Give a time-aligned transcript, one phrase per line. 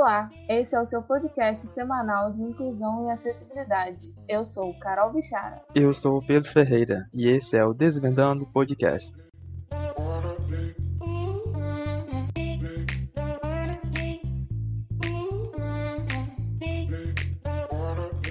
[0.00, 4.10] Olá, esse é o seu podcast semanal de inclusão e acessibilidade.
[4.26, 5.62] Eu sou Carol Bichara.
[5.74, 9.28] Eu sou o Pedro Ferreira e esse é o Desvendando Podcast.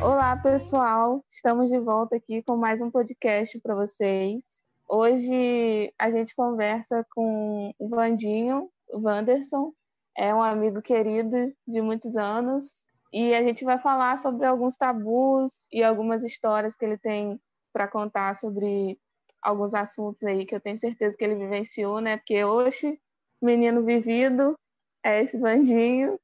[0.01, 1.23] Olá, pessoal.
[1.31, 4.41] Estamos de volta aqui com mais um podcast para vocês.
[4.89, 9.71] Hoje a gente conversa com o Vandinho, Wanderson,
[10.19, 15.53] é um amigo querido de muitos anos e a gente vai falar sobre alguns tabus
[15.71, 17.39] e algumas histórias que ele tem
[17.71, 18.99] para contar sobre
[19.41, 22.17] alguns assuntos aí que eu tenho certeza que ele vivenciou, né?
[22.17, 22.99] Porque hoje,
[23.41, 24.59] menino vivido,
[25.01, 26.19] é esse Vandinho.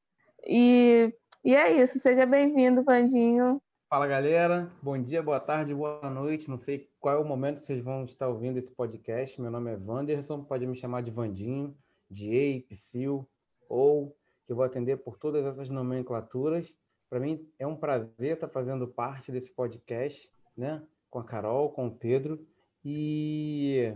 [0.46, 1.10] E,
[1.42, 3.62] e é isso, seja bem-vindo, Vandinho.
[3.88, 6.50] Fala galera, bom dia, boa tarde, boa noite.
[6.50, 9.40] Não sei qual é o momento que vocês vão estar ouvindo esse podcast.
[9.40, 11.74] Meu nome é Wanderson, pode me chamar de Vandinho,
[12.10, 13.26] de Ei, Psyll,
[13.68, 16.72] ou que eu vou atender por todas essas nomenclaturas.
[17.10, 20.82] Para mim é um prazer estar fazendo parte desse podcast, né?
[21.10, 22.44] Com a Carol, com o Pedro.
[22.84, 23.92] E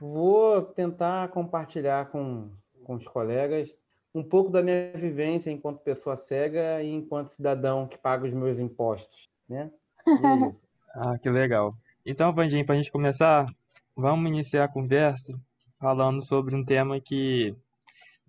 [0.00, 2.50] vou tentar compartilhar com,
[2.84, 3.74] com os colegas
[4.14, 8.58] um pouco da minha vivência enquanto pessoa cega e enquanto cidadão que paga os meus
[8.58, 9.70] impostos, né?
[10.06, 10.10] É
[10.94, 11.74] ah, que legal.
[12.04, 13.46] Então, Vandinho, para a gente começar,
[13.94, 15.38] vamos iniciar a conversa
[15.78, 17.54] falando sobre um tema que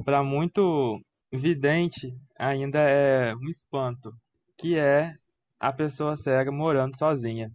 [0.03, 4.13] para muito vidente ainda é um espanto,
[4.57, 5.15] que é
[5.59, 7.51] a pessoa cega morando sozinha.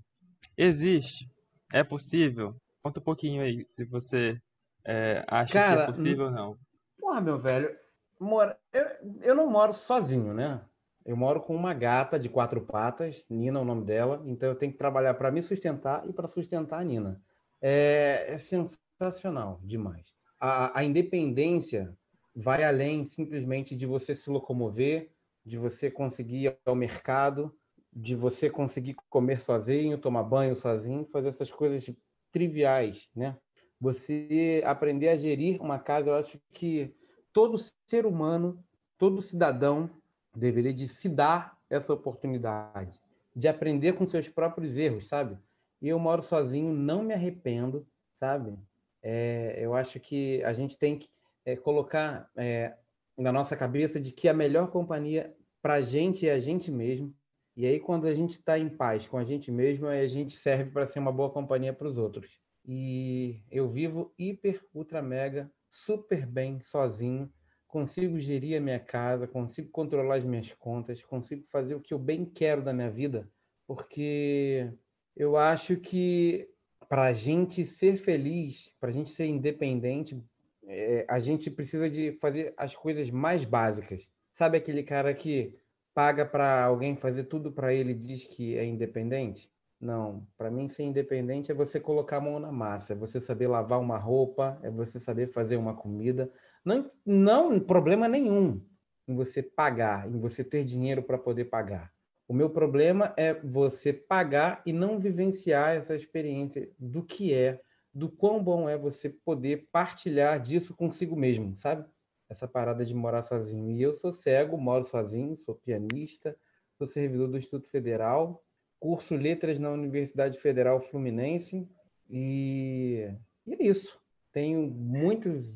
[0.56, 1.28] Existe?
[1.72, 2.54] É possível?
[2.82, 4.38] Conta um pouquinho aí, se você
[4.84, 6.58] é, acha Cara, que é possível ou não.
[6.98, 7.74] Porra, meu velho,
[8.20, 8.56] mora...
[8.72, 8.86] eu,
[9.22, 10.60] eu não moro sozinho, né?
[11.04, 14.54] Eu moro com uma gata de quatro patas, Nina é o nome dela, então eu
[14.54, 17.20] tenho que trabalhar para me sustentar e para sustentar a Nina.
[17.60, 20.06] É, é sensacional demais.
[20.40, 21.94] A, a independência
[22.34, 25.10] vai além simplesmente de você se locomover,
[25.44, 27.54] de você conseguir ir ao mercado,
[27.92, 31.94] de você conseguir comer sozinho, tomar banho sozinho, fazer essas coisas
[32.32, 33.36] triviais, né?
[33.80, 36.92] Você aprender a gerir uma casa, eu acho que
[37.32, 38.64] todo ser humano,
[38.98, 39.90] todo cidadão
[40.34, 43.00] deveria de se dar essa oportunidade,
[43.36, 45.38] de aprender com seus próprios erros, sabe?
[45.80, 47.86] Eu moro sozinho, não me arrependo,
[48.18, 48.58] sabe?
[49.02, 51.08] É, eu acho que a gente tem que
[51.44, 52.74] é, colocar é,
[53.16, 57.14] na nossa cabeça de que a melhor companhia para a gente é a gente mesmo.
[57.56, 60.70] E aí, quando a gente está em paz com a gente mesmo, a gente serve
[60.70, 62.40] para ser uma boa companhia para os outros.
[62.66, 67.32] E eu vivo hiper, ultra, mega, super bem sozinho.
[67.68, 71.98] Consigo gerir a minha casa, consigo controlar as minhas contas, consigo fazer o que eu
[71.98, 73.28] bem quero da minha vida,
[73.66, 74.72] porque
[75.16, 76.48] eu acho que
[76.88, 80.20] para a gente ser feliz, para a gente ser independente,
[80.66, 84.08] é, a gente precisa de fazer as coisas mais básicas.
[84.32, 85.58] Sabe aquele cara que
[85.94, 89.50] paga para alguém fazer tudo para ele e diz que é independente?
[89.80, 93.48] Não, para mim ser independente é você colocar a mão na massa, é você saber
[93.48, 96.30] lavar uma roupa, é você saber fazer uma comida.
[96.64, 98.60] Não, não problema nenhum
[99.06, 101.92] em você pagar, em você ter dinheiro para poder pagar.
[102.26, 107.60] O meu problema é você pagar e não vivenciar essa experiência do que é
[107.94, 111.86] do quão bom é você poder partilhar disso consigo mesmo, sabe?
[112.28, 113.70] Essa parada de morar sozinho.
[113.70, 116.36] E eu sou cego, moro sozinho, sou pianista,
[116.76, 118.42] sou servidor do Instituto Federal,
[118.80, 121.68] curso letras na Universidade Federal Fluminense
[122.10, 123.08] e,
[123.46, 123.96] e é isso.
[124.32, 125.46] Tenho muitos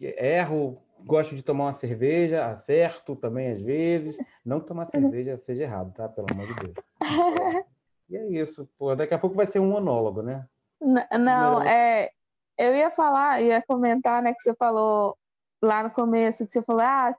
[0.00, 4.16] erro, gosto de tomar uma cerveja, acerto também às vezes.
[4.42, 6.08] Não tomar cerveja seja errado, tá?
[6.08, 6.74] Pelo amor de Deus.
[8.06, 8.68] E é isso.
[8.78, 10.46] Pô, daqui a pouco vai ser um monólogo, né?
[10.80, 12.10] Não, é,
[12.58, 15.16] eu ia falar, ia comentar, né, que você falou
[15.62, 17.14] lá no começo, que você falou, ah,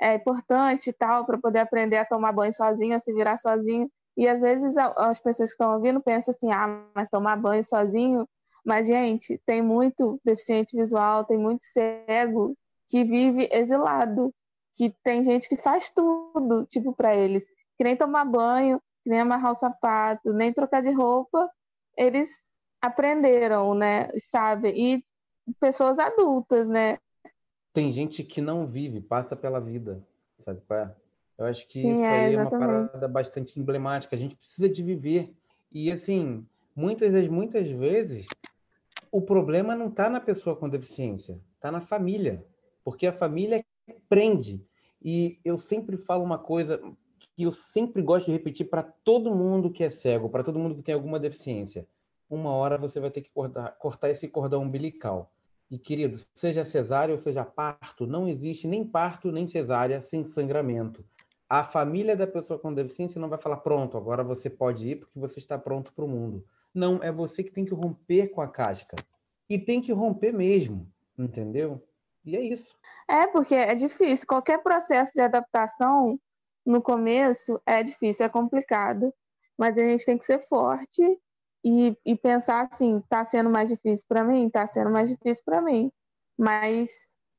[0.00, 3.90] é importante e tal, para poder aprender a tomar banho sozinho, a se virar sozinho.
[4.16, 8.26] E às vezes as pessoas que estão ouvindo pensam assim, ah, mas tomar banho sozinho.
[8.64, 12.54] Mas, gente, tem muito deficiente visual, tem muito cego
[12.88, 14.34] que vive exilado,
[14.74, 17.44] que tem gente que faz tudo, tipo, para eles,
[17.76, 21.48] que nem tomar banho, que nem amarrar o sapato, nem trocar de roupa,
[21.96, 22.30] eles
[22.80, 24.08] aprenderam, né?
[24.18, 24.70] Sabe?
[24.70, 25.04] E
[25.60, 26.98] pessoas adultas, né?
[27.72, 30.04] Tem gente que não vive, passa pela vida,
[30.38, 30.60] sabe?
[31.38, 34.14] Eu acho que Sim, isso é, aí é uma parada bastante emblemática.
[34.14, 35.32] A gente precisa de viver.
[35.72, 36.44] E, assim,
[36.74, 38.26] muitas, muitas vezes,
[39.10, 42.44] o problema não está na pessoa com deficiência, está na família.
[42.84, 43.64] Porque a família
[44.08, 44.64] prende.
[45.02, 46.78] E eu sempre falo uma coisa
[47.36, 50.74] que eu sempre gosto de repetir para todo mundo que é cego, para todo mundo
[50.74, 51.86] que tem alguma deficiência
[52.30, 55.32] uma hora você vai ter que cortar, cortar esse cordão umbilical.
[55.70, 61.04] E, querido, seja cesárea ou seja parto, não existe nem parto nem cesárea sem sangramento.
[61.48, 65.18] a família da pessoa com deficiência não vai falar, pronto, agora você pode ir porque
[65.18, 66.44] você está pronto para o mundo.
[66.72, 68.96] Não, é você que tem que romper com a casca.
[69.48, 70.86] E tem que romper mesmo,
[71.18, 71.84] entendeu?
[72.24, 72.78] E é isso.
[73.08, 74.26] É, porque é difícil.
[74.28, 76.20] Qualquer processo de adaptação
[76.64, 79.12] no começo é difícil, é complicado.
[79.58, 81.02] Mas a gente tem que ser forte
[81.64, 84.48] e, e pensar assim: tá sendo mais difícil para mim?
[84.48, 85.90] Tá sendo mais difícil para mim.
[86.38, 86.90] Mas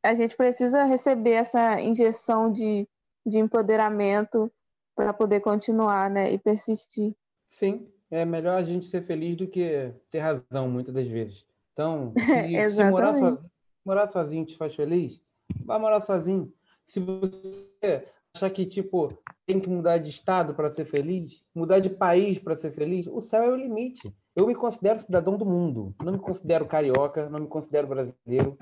[0.03, 2.87] a gente precisa receber essa injeção de,
[3.25, 4.51] de empoderamento
[4.95, 6.31] para poder continuar, né?
[6.31, 7.15] E persistir.
[7.49, 11.45] Sim, é melhor a gente ser feliz do que ter razão, muitas das vezes.
[11.73, 13.51] Então, se, se morar, sozinho,
[13.85, 15.21] morar sozinho te faz feliz,
[15.65, 16.53] vai morar sozinho.
[16.85, 21.89] Se você achar que, tipo, tem que mudar de estado para ser feliz, mudar de
[21.89, 24.13] país para ser feliz, o céu é o limite.
[24.35, 25.93] Eu me considero cidadão do mundo.
[26.01, 28.57] Não me considero carioca, não me considero brasileiro.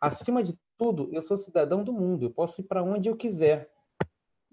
[0.00, 2.26] Acima de tudo, eu sou cidadão do mundo.
[2.26, 3.70] Eu posso ir para onde eu quiser.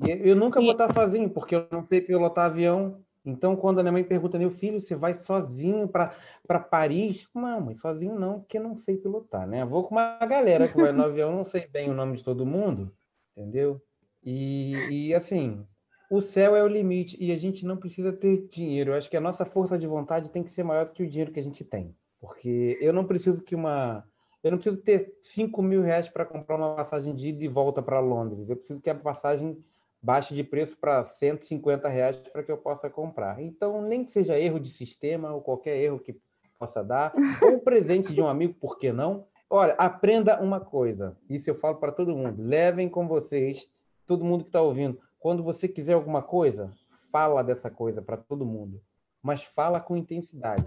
[0.06, 0.66] E eu nunca Sim.
[0.66, 4.38] vou estar sozinho, porque eu não sei pilotar avião, então, quando a minha mãe pergunta,
[4.38, 7.26] meu filho, você vai sozinho para Paris?
[7.34, 9.64] Não, mãe, sozinho não, porque não sei pilotar, né?
[9.64, 12.46] Vou com uma galera que vai no avião, não sei bem o nome de todo
[12.46, 12.94] mundo,
[13.32, 13.82] entendeu?
[14.26, 15.66] E, e assim,
[16.10, 18.92] o céu é o limite e a gente não precisa ter dinheiro.
[18.92, 21.10] Eu acho que a nossa força de vontade tem que ser maior do que o
[21.10, 21.96] dinheiro que a gente tem.
[22.20, 24.06] Porque eu não preciso que uma.
[24.44, 27.82] Eu não preciso ter 5 mil reais para comprar uma passagem de ida e volta
[27.82, 28.50] para Londres.
[28.50, 29.64] Eu preciso que a passagem
[30.02, 33.42] baixe de preço para 150 reais para que eu possa comprar.
[33.42, 36.20] Então, nem que seja erro de sistema ou qualquer erro que
[36.60, 39.26] possa dar, ou presente de um amigo, por que não?
[39.50, 43.68] Olha, aprenda uma coisa, isso eu falo para todo mundo, levem com vocês,
[44.06, 46.72] todo mundo que está ouvindo, quando você quiser alguma coisa,
[47.12, 48.82] fala dessa coisa para todo mundo,
[49.22, 50.66] mas fala com intensidade.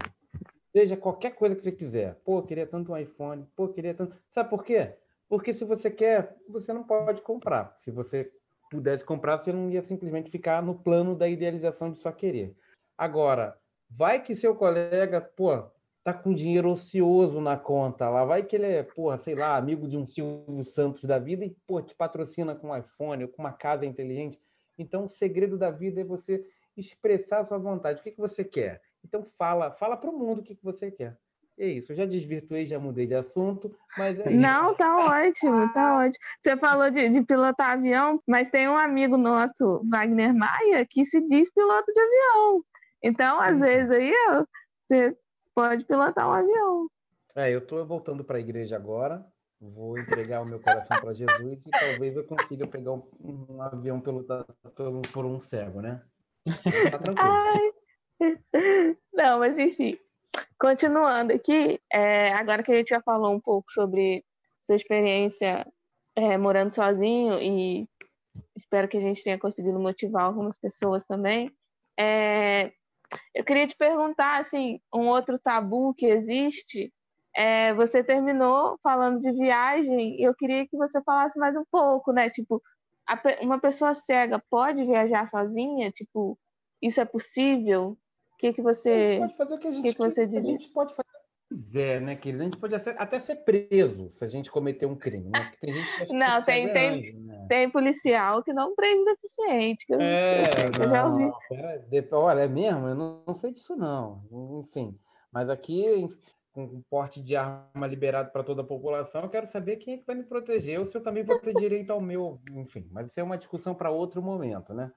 [0.71, 2.15] Seja qualquer coisa que você quiser.
[2.23, 4.15] Pô, queria tanto um iPhone, pô, queria tanto.
[4.31, 4.95] Sabe por quê?
[5.29, 7.73] Porque se você quer, você não pode comprar.
[7.75, 8.31] Se você
[8.69, 12.55] pudesse comprar, você não ia simplesmente ficar no plano da idealização de só querer.
[12.97, 13.57] Agora,
[13.89, 15.63] vai que seu colega, pô,
[16.07, 19.89] tá com dinheiro ocioso na conta lá, vai que ele é, porra, sei lá, amigo
[19.89, 23.41] de um Silvio Santos da vida e, pô, te patrocina com um iPhone ou com
[23.41, 24.39] uma casa inteligente.
[24.77, 26.45] Então, o segredo da vida é você
[26.77, 27.99] expressar a sua vontade.
[27.99, 28.81] O que, que você quer?
[29.03, 31.17] Então, fala, fala para o mundo o que, que você quer.
[31.59, 35.97] É isso, eu já desvirtuei, já mudei de assunto, mas é Não, tá ótimo, tá
[35.97, 36.23] ótimo.
[36.41, 41.19] Você falou de, de, pilotar avião, mas tem um amigo nosso, Wagner Maia, que se
[41.27, 42.63] diz piloto de avião.
[43.03, 44.13] Então, às vezes aí,
[44.87, 45.17] você
[45.57, 46.87] pode pilotar um avião.
[47.35, 49.25] É, eu estou voltando para a igreja agora,
[49.59, 53.99] vou entregar o meu coração para Jesus e talvez eu consiga pegar um, um avião
[53.99, 54.45] pilotado
[54.75, 56.03] por, por um cego, né?
[56.91, 57.27] Tá tranquilo.
[57.27, 57.73] Ai.
[59.11, 59.97] Não, mas enfim.
[60.59, 64.23] Continuando aqui, é, agora que a gente já falou um pouco sobre
[64.67, 65.65] sua experiência
[66.15, 67.87] é, morando sozinho e
[68.55, 71.51] espero que a gente tenha conseguido motivar algumas pessoas também.
[71.99, 72.71] É,
[73.33, 76.93] eu queria te perguntar, assim, um outro tabu que existe.
[77.35, 82.11] É, você terminou falando de viagem e eu queria que você falasse mais um pouco,
[82.11, 82.29] né?
[82.29, 82.61] Tipo,
[83.07, 85.91] a, uma pessoa cega pode viajar sozinha?
[85.91, 86.37] Tipo,
[86.81, 87.97] isso é possível?
[88.33, 88.89] O que, que você.
[88.89, 90.45] A gente pode fazer o que a gente, que que você diz?
[90.45, 91.16] A gente pode fazer
[91.47, 92.43] que quiser, né, querida?
[92.43, 95.45] A gente pode até ser preso se a gente cometer um crime, né?
[95.45, 97.45] Porque tem gente que Não, tem, tem, anjo, né?
[97.47, 99.85] tem policial que não prende deficiente.
[99.85, 100.41] Que eu, é,
[100.79, 101.31] eu, não, já ouvi.
[101.89, 102.87] Pera, olha, é mesmo?
[102.87, 104.23] Eu não, não sei disso, não.
[104.61, 104.97] Enfim.
[105.31, 106.09] Mas aqui,
[106.51, 109.97] com um porte de arma liberado para toda a população, eu quero saber quem é
[109.97, 112.87] que vai me proteger, ou se eu também vou ter direito ao meu, enfim.
[112.91, 114.91] Mas isso é uma discussão para outro momento, né?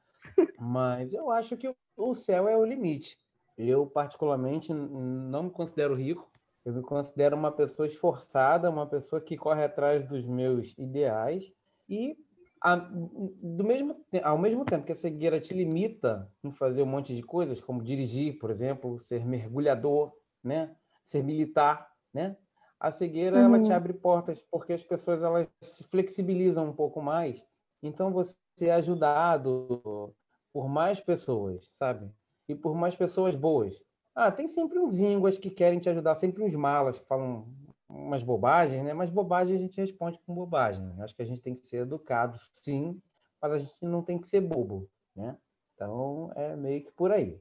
[0.59, 3.19] Mas eu acho que o céu é o limite.
[3.57, 6.29] Eu, particularmente, não me considero rico.
[6.64, 11.52] Eu me considero uma pessoa esforçada, uma pessoa que corre atrás dos meus ideais.
[11.88, 12.17] E,
[12.62, 17.14] a, do mesmo, ao mesmo tempo que a cegueira te limita em fazer um monte
[17.14, 20.12] de coisas, como dirigir, por exemplo, ser mergulhador,
[20.43, 20.76] né?
[21.07, 22.37] ser militar, né?
[22.79, 23.55] a cegueira uhum.
[23.55, 27.45] ela te abre portas porque as pessoas elas se flexibilizam um pouco mais.
[27.83, 30.14] Então, você é ajudado
[30.52, 32.11] por mais pessoas, sabe?
[32.50, 33.81] e por mais pessoas boas.
[34.14, 37.47] Ah, tem sempre uns ínguas que querem te ajudar, sempre uns malas que falam
[37.88, 38.93] umas bobagens, né?
[38.93, 40.85] Mas bobagem a gente responde com bobagem.
[40.85, 41.05] Né?
[41.05, 43.00] Acho que a gente tem que ser educado, sim,
[43.40, 45.37] mas a gente não tem que ser bobo, né?
[45.75, 47.40] Então é meio que por aí.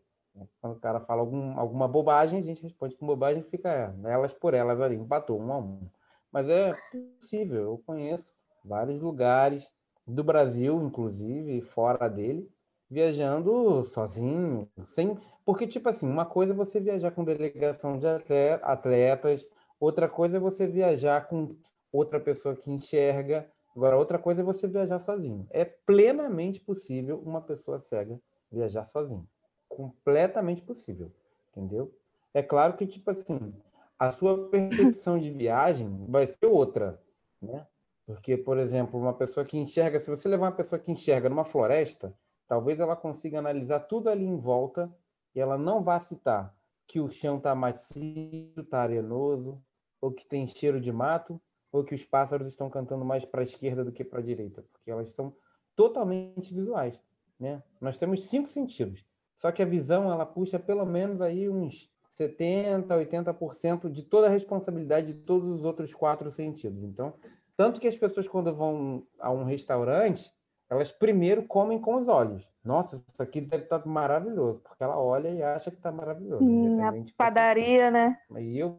[0.61, 4.31] Quando o cara fala algum, alguma bobagem, a gente responde com bobagem e fica elas
[4.33, 5.89] por elas ali, empatou um a um.
[6.31, 6.71] Mas é
[7.19, 8.31] possível, eu conheço
[8.63, 9.69] vários lugares
[10.07, 12.49] do Brasil, inclusive, fora dele,
[12.89, 15.17] viajando sozinho, sem.
[15.45, 19.47] Porque, tipo assim, uma coisa é você viajar com delegação de atletas,
[19.79, 21.55] outra coisa é você viajar com
[21.91, 25.47] outra pessoa que enxerga, Agora, outra coisa é você viajar sozinho.
[25.49, 28.19] É plenamente possível uma pessoa cega
[28.51, 29.25] viajar sozinho.
[29.67, 31.11] Completamente possível,
[31.49, 31.93] entendeu?
[32.33, 33.53] É claro que, tipo assim,
[33.97, 37.01] a sua percepção de viagem vai ser outra,
[37.41, 37.65] né?
[38.05, 41.45] Porque, por exemplo, uma pessoa que enxerga, se você levar uma pessoa que enxerga numa
[41.45, 42.13] floresta,
[42.49, 44.93] talvez ela consiga analisar tudo ali em volta
[45.35, 46.53] e ela não vá citar
[46.87, 49.61] que o chão está macio, está arenoso,
[50.01, 51.39] ou que tem cheiro de mato,
[51.71, 54.65] ou que os pássaros estão cantando mais para a esquerda do que para a direita,
[54.71, 55.31] porque elas são
[55.75, 56.99] totalmente visuais,
[57.39, 57.61] né?
[57.79, 59.05] Nós temos cinco sentidos,
[59.37, 64.31] só que a visão ela puxa pelo menos aí uns 70, 80% de toda a
[64.31, 66.83] responsabilidade de todos os outros quatro sentidos.
[66.83, 67.13] Então,
[67.55, 70.31] tanto que as pessoas quando vão a um restaurante,
[70.69, 72.47] elas primeiro comem com os olhos.
[72.63, 76.43] Nossa, isso aqui deve estar tá maravilhoso, porque ela olha e acha que está maravilhoso.
[76.43, 78.17] Na padaria, né?
[78.37, 78.77] E eu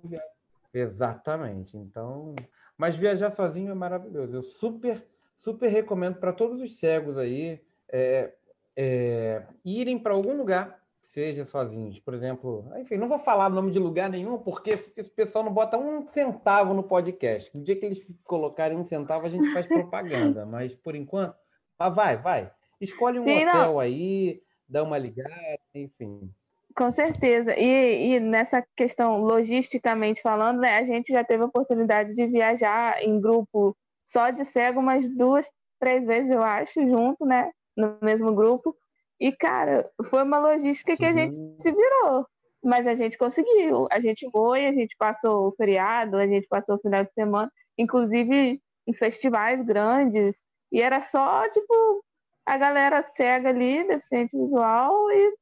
[0.72, 1.76] exatamente.
[1.76, 2.34] Então,
[2.76, 4.36] mas viajar sozinho é maravilhoso.
[4.36, 5.04] Eu super,
[5.38, 7.60] super recomendo para todos os cegos aí
[7.92, 8.32] é,
[8.76, 11.98] é, irem para algum lugar, seja sozinhos.
[11.98, 15.76] Por exemplo, enfim, não vou falar nome de lugar nenhum, porque esse pessoal não bota
[15.76, 17.50] um centavo no podcast.
[17.56, 20.46] No dia que eles colocarem um centavo, a gente faz propaganda.
[20.46, 21.34] Mas por enquanto,
[21.80, 22.50] ah, vai, vai.
[22.78, 23.80] Escolhe um Sim, hotel não.
[23.80, 26.30] aí, dá uma ligada, enfim.
[26.76, 27.58] Com certeza.
[27.58, 33.02] E, e, nessa questão, logisticamente falando, né, a gente já teve a oportunidade de viajar
[33.02, 37.50] em grupo só de cego umas duas, três vezes, eu acho, junto, né?
[37.74, 38.76] No mesmo grupo.
[39.18, 42.26] E, cara, foi uma logística que a gente se virou.
[42.62, 43.88] Mas a gente conseguiu.
[43.90, 47.50] A gente foi, a gente passou o feriado, a gente passou o final de semana,
[47.78, 50.44] inclusive em festivais grandes.
[50.72, 52.04] E era só, tipo,
[52.46, 55.34] a galera cega ali, deficiente visual, e,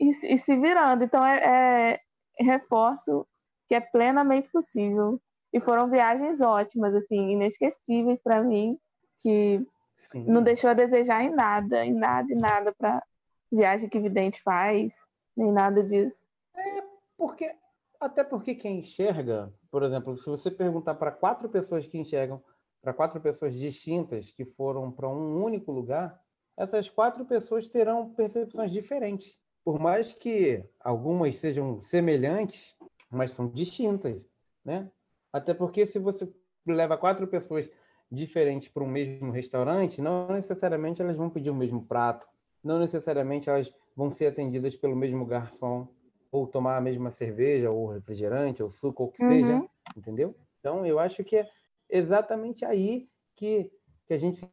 [0.00, 1.04] e, e se virando.
[1.04, 2.00] Então, é, é,
[2.38, 3.26] reforço
[3.68, 5.20] que é plenamente possível.
[5.52, 8.78] E foram viagens ótimas, assim, inesquecíveis para mim,
[9.20, 9.64] que
[9.96, 10.24] Sim.
[10.24, 13.02] não deixou a desejar em nada, em nada, em nada para
[13.50, 14.94] viagem que vidente faz,
[15.36, 16.26] nem nada disso.
[16.54, 16.82] É
[17.16, 17.54] porque
[17.98, 22.42] até porque quem enxerga, por exemplo, se você perguntar para quatro pessoas que enxergam,
[22.86, 26.22] para quatro pessoas distintas que foram para um único lugar,
[26.56, 29.36] essas quatro pessoas terão percepções diferentes.
[29.64, 32.76] Por mais que algumas sejam semelhantes,
[33.10, 34.24] mas são distintas,
[34.64, 34.88] né?
[35.32, 36.32] Até porque se você
[36.64, 37.68] leva quatro pessoas
[38.08, 42.24] diferentes para um mesmo restaurante, não necessariamente elas vão pedir o mesmo prato,
[42.62, 45.88] não necessariamente elas vão ser atendidas pelo mesmo garçom,
[46.30, 49.28] ou tomar a mesma cerveja, ou refrigerante, ou suco, ou o que uhum.
[49.28, 50.36] seja, entendeu?
[50.60, 51.48] Então, eu acho que é
[51.88, 53.70] exatamente aí que,
[54.06, 54.48] que a gente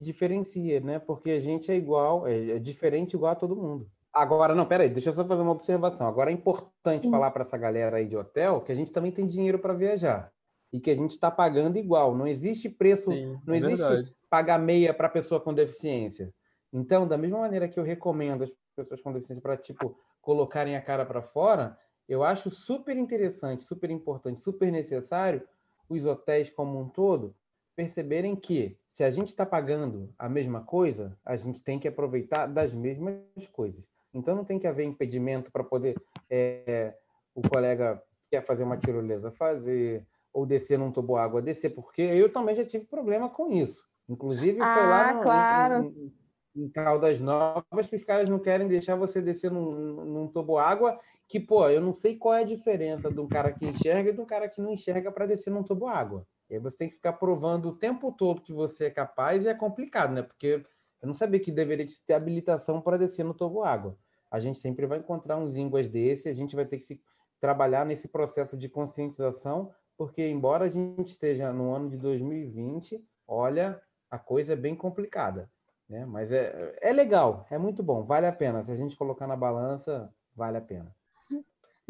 [0.00, 0.98] diferencia, né?
[0.98, 3.90] Porque a gente é igual, é, é diferente igual a todo mundo.
[4.12, 6.06] Agora, não, peraí, deixa eu só fazer uma observação.
[6.06, 7.12] Agora é importante uhum.
[7.12, 10.32] falar para essa galera aí de hotel que a gente também tem dinheiro para viajar
[10.72, 12.16] e que a gente está pagando igual.
[12.16, 14.16] Não existe preço, Sim, não é existe verdade.
[14.28, 16.32] pagar meia para pessoa com deficiência.
[16.72, 20.82] Então, da mesma maneira que eu recomendo as pessoas com deficiência para tipo colocarem a
[20.82, 21.76] cara para fora,
[22.08, 25.42] eu acho super interessante, super importante, super necessário
[25.90, 27.34] os hotéis como um todo
[27.74, 32.46] perceberem que se a gente está pagando a mesma coisa, a gente tem que aproveitar
[32.46, 33.20] das mesmas
[33.52, 33.84] coisas.
[34.12, 35.96] Então não tem que haver impedimento para poder
[36.28, 36.94] é,
[37.34, 42.54] o colega quer fazer uma tirolesa fazer ou descer num água descer, porque eu também
[42.54, 43.84] já tive problema com isso.
[44.08, 45.74] Inclusive ah, foi lá ah, no, claro.
[45.84, 46.12] em,
[46.56, 50.96] em, em Caldas Novas que os caras não querem deixar você descer num, num água
[51.30, 54.12] que, pô, eu não sei qual é a diferença de um cara que enxerga e
[54.12, 56.26] de um cara que não enxerga para descer num água.
[56.50, 59.48] E aí você tem que ficar provando o tempo todo que você é capaz e
[59.48, 60.22] é complicado, né?
[60.22, 60.66] Porque
[61.00, 63.96] eu não sabia que deveria ter habilitação para descer no tobo água.
[64.28, 67.00] A gente sempre vai encontrar uns ínguas desse, a gente vai ter que se
[67.40, 73.80] trabalhar nesse processo de conscientização, porque embora a gente esteja no ano de 2020, olha,
[74.10, 75.48] a coisa é bem complicada,
[75.88, 76.04] né?
[76.06, 78.64] Mas é, é legal, é muito bom, vale a pena.
[78.64, 80.92] Se a gente colocar na balança, vale a pena.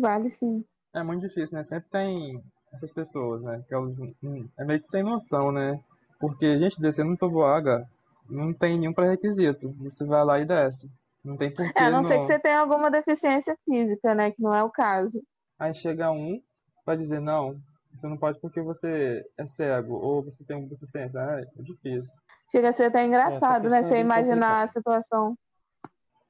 [0.00, 0.64] Vale sim.
[0.94, 1.62] É muito difícil, né?
[1.62, 2.42] Sempre tem
[2.72, 3.62] essas pessoas, né?
[3.68, 5.78] Que elas, hum, é meio que sem noção, né?
[6.18, 7.86] Porque a gente descendo no toboágua
[8.28, 9.74] não tem nenhum pré-requisito.
[9.80, 10.90] Você vai lá e desce.
[11.24, 11.78] Não tem porquê.
[11.78, 14.30] É, a não, não ser que você tenha alguma deficiência física, né?
[14.30, 15.22] Que não é o caso.
[15.58, 16.40] Aí chega um
[16.84, 17.60] para dizer, não,
[17.92, 21.18] você não pode porque você é cego ou você tem uma deficiência.
[21.18, 22.12] É, é difícil.
[22.50, 23.82] Chega a ser até engraçado, né?
[23.82, 25.36] Você imaginar a situação.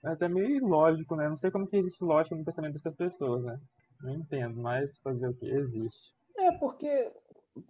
[0.04, 1.28] É até meio ilógico, né?
[1.28, 3.60] Não sei como que existe lógica no pensamento dessas pessoas, né?
[4.02, 5.46] Não entendo, mas fazer o que?
[5.46, 6.14] Existe.
[6.36, 7.12] É, porque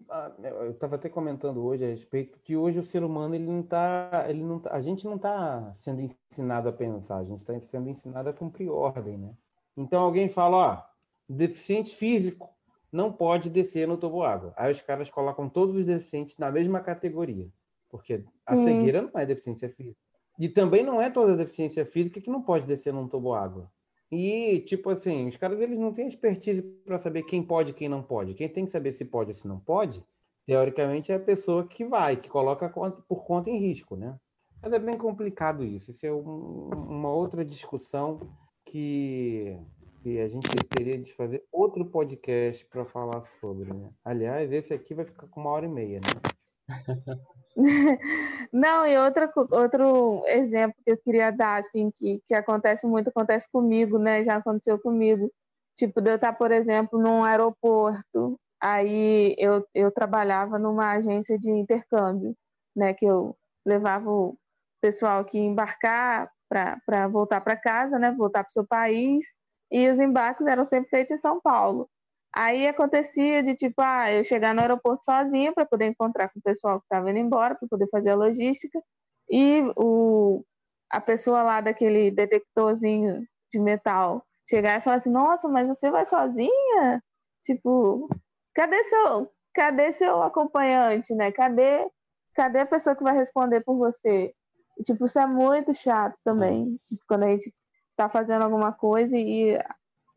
[0.09, 3.63] ah, eu estava até comentando hoje a respeito que hoje o ser humano ele não
[3.63, 7.59] tá, ele não tá, a gente não está sendo ensinado a pensar, a gente está
[7.61, 9.35] sendo ensinado a cumprir ordem, né?
[9.77, 10.83] Então alguém fala, ó,
[11.29, 12.49] deficiente físico
[12.93, 14.53] não pode descer no água.
[14.57, 17.49] Aí os caras colocam todos os deficientes na mesma categoria.
[17.89, 18.65] Porque a hum.
[18.65, 20.10] cegueira não é deficiência física.
[20.41, 23.71] E também não é toda deficiência física que não pode descer num tubo água.
[24.11, 27.91] E, tipo assim, os caras eles não têm expertise para saber quem pode e quem
[27.91, 28.33] não pode.
[28.33, 30.03] Quem tem que saber se pode ou se não pode,
[30.47, 32.71] teoricamente, é a pessoa que vai, que coloca
[33.07, 34.19] por conta em risco, né?
[34.63, 35.91] Mas é bem complicado isso.
[35.91, 38.19] Isso é um, uma outra discussão
[38.65, 39.59] que,
[40.03, 43.75] que a gente teria de fazer outro podcast para falar sobre.
[43.75, 43.91] Né?
[44.03, 46.67] Aliás, esse aqui vai ficar com uma hora e meia, né?
[48.53, 53.49] Não, e outra, outro exemplo que eu queria dar, assim, que, que acontece muito, acontece
[53.51, 54.25] comigo, né?
[54.25, 55.31] Já aconteceu comigo.
[55.77, 61.51] Tipo, de eu estar, por exemplo, num aeroporto, aí eu, eu trabalhava numa agência de
[61.51, 62.37] intercâmbio,
[62.77, 62.95] né?
[62.95, 64.37] Que eu levava o
[64.81, 68.13] pessoal que embarcar para voltar para casa, né?
[68.13, 69.25] Voltar para o seu país,
[69.71, 71.89] e os embarques eram sempre feitos em São Paulo.
[72.35, 76.43] Aí acontecia de tipo, ah, eu chegar no aeroporto sozinha para poder encontrar com o
[76.43, 78.81] pessoal que estava indo embora, para poder fazer a logística,
[79.29, 80.45] e o,
[80.91, 86.07] a pessoa lá daquele detectorzinho de metal chegar e falar assim: Nossa, mas você vai
[86.07, 87.03] sozinha?
[87.45, 88.09] Tipo,
[88.55, 91.33] cadê seu, cadê seu acompanhante, né?
[91.33, 91.89] Cadê,
[92.35, 94.35] cadê a pessoa que vai responder por você?
[94.79, 96.79] E, tipo, isso é muito chato também.
[96.87, 97.53] Tipo, quando a gente
[97.97, 99.59] tá fazendo alguma coisa e,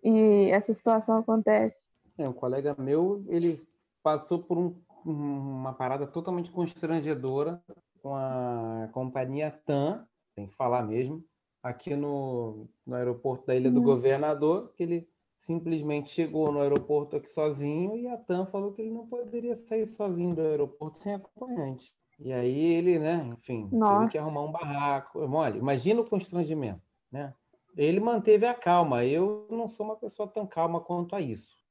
[0.04, 1.76] e essa situação acontece.
[2.18, 3.66] É, um colega meu, ele
[4.04, 7.62] passou por um, uma parada totalmente constrangedora
[8.02, 10.06] com a companhia TAM,
[10.36, 11.24] tem que falar mesmo,
[11.64, 13.86] aqui no, no aeroporto da Ilha do uhum.
[13.86, 18.92] Governador, que ele simplesmente chegou no aeroporto aqui sozinho e a TAM falou que ele
[18.92, 21.94] não poderia sair sozinho do aeroporto sem acompanhante.
[22.20, 24.00] E aí ele, né, enfim, Nossa.
[24.00, 25.20] teve que arrumar um barraco.
[25.20, 27.34] Olha, imagina o constrangimento, né?
[27.76, 29.04] Ele manteve a calma.
[29.04, 31.63] Eu não sou uma pessoa tão calma quanto a isso.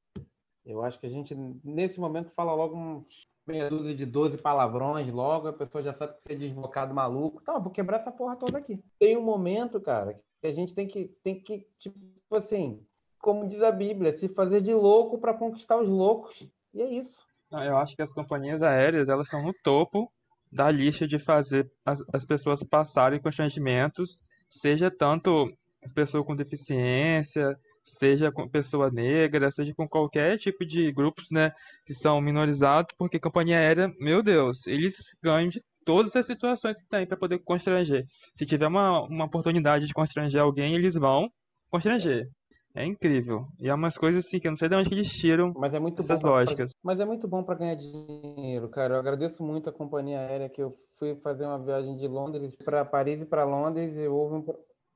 [0.65, 5.11] Eu acho que a gente, nesse momento, fala logo uns meia dúzia de 12 palavrões
[5.11, 7.41] logo, a pessoa já sabe que você é desbocado maluco.
[7.43, 8.81] Tá, vou quebrar essa porra toda aqui.
[8.97, 11.97] Tem um momento, cara, que a gente tem que, tem que tipo
[12.31, 12.85] assim,
[13.19, 16.47] como diz a Bíblia, se fazer de louco para conquistar os loucos.
[16.73, 17.17] E é isso.
[17.51, 20.11] Eu acho que as companhias aéreas, elas são no topo
[20.51, 25.51] da lista de fazer as, as pessoas passarem constrangimentos, seja tanto
[25.93, 31.51] pessoa com deficiência, seja com pessoa negra, seja com qualquer tipo de grupos, né,
[31.85, 36.87] que são minorizados, porque companhia aérea, meu Deus, eles ganham de todas as situações que
[36.87, 38.05] tem para poder constranger.
[38.33, 41.29] Se tiver uma, uma oportunidade de constranger alguém, eles vão
[41.69, 42.27] constranger.
[42.75, 43.45] É incrível.
[43.59, 45.75] E é umas coisas assim que eu não sei de onde que eles tiram mas
[45.75, 46.71] é muito essas bom lógicas.
[46.83, 48.95] Mas é muito bom para ganhar dinheiro, cara.
[48.95, 52.83] Eu agradeço muito a companhia aérea que eu fui fazer uma viagem de Londres para
[52.83, 54.45] Paris e para Londres e houve um,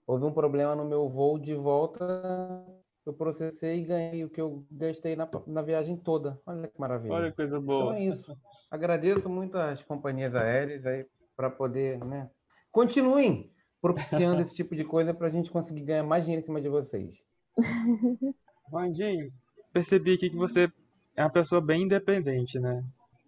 [0.08, 2.66] houve um problema no meu voo de volta.
[3.06, 6.40] Eu processei e ganhei o que eu gastei na, na viagem toda.
[6.46, 7.14] Olha que maravilha.
[7.14, 7.84] Olha que coisa boa.
[7.84, 8.38] Então é isso.
[8.72, 12.30] Agradeço muito às companhias aéreas aí para poder, né?
[12.72, 16.62] Continuem propiciando esse tipo de coisa para a gente conseguir ganhar mais dinheiro em cima
[16.62, 17.24] de vocês.
[18.72, 19.32] Vandinho,
[19.72, 20.70] percebi aqui que você
[21.16, 22.84] é uma pessoa bem independente, né?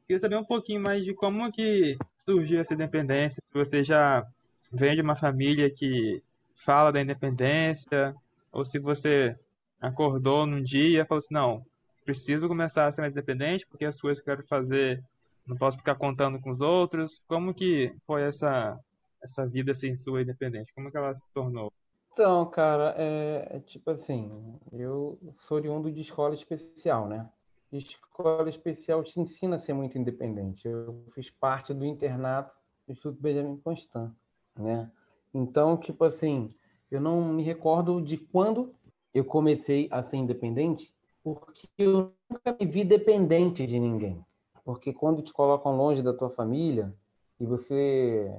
[0.06, 3.42] Queria saber um pouquinho mais de como que surgiu essa independência.
[3.54, 4.26] Você já
[4.72, 6.22] vem de uma família que
[6.60, 8.16] fala da independência,
[8.52, 9.36] ou se você
[9.82, 11.66] acordou num dia e falou assim, não,
[12.06, 15.04] preciso começar a ser mais independente porque as coisas que eu quero fazer
[15.46, 17.22] não posso ficar contando com os outros.
[17.28, 18.80] Como que foi essa
[19.22, 20.74] essa vida assim sua independente?
[20.74, 21.72] Como que ela se tornou?
[22.14, 27.30] Então, cara, é, é, tipo assim, eu sou oriundo de escola especial, né?
[27.72, 30.68] Escola especial te ensina a ser muito independente.
[30.68, 32.54] Eu fiz parte do internato
[32.88, 34.12] do Instituto Benjamin Constant,
[34.58, 34.92] né?
[35.34, 36.54] Então, tipo assim,
[36.90, 38.74] eu não me recordo de quando
[39.14, 44.24] eu comecei a ser independente, porque eu nunca me vi dependente de ninguém.
[44.64, 46.94] Porque quando te colocam longe da tua família
[47.40, 48.32] e você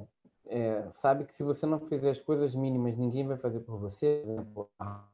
[0.47, 4.23] é, sabe que se você não fizer as coisas mínimas, ninguém vai fazer por você,
[4.25, 5.05] por exemplo, a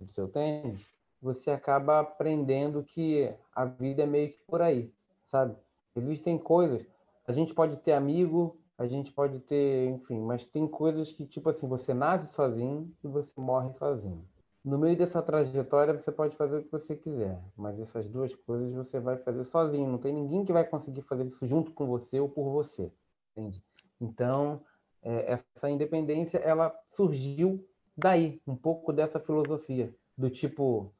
[0.00, 0.80] do seu tênis,
[1.20, 4.90] você acaba aprendendo que a vida é meio que por aí,
[5.24, 5.54] sabe?
[5.94, 6.86] Existem coisas,
[7.26, 11.48] a gente pode ter amigo, a gente pode ter, enfim, mas tem coisas que, tipo
[11.48, 14.24] assim, você nasce sozinho e você morre sozinho.
[14.64, 18.74] No meio dessa trajetória, você pode fazer o que você quiser, mas essas duas coisas
[18.74, 19.88] você vai fazer sozinho.
[19.88, 22.92] Não tem ninguém que vai conseguir fazer isso junto com você ou por você,
[23.30, 23.62] entende?
[24.00, 24.60] Então,
[25.02, 27.64] é, essa independência ela surgiu
[27.96, 30.92] daí, um pouco dessa filosofia, do tipo,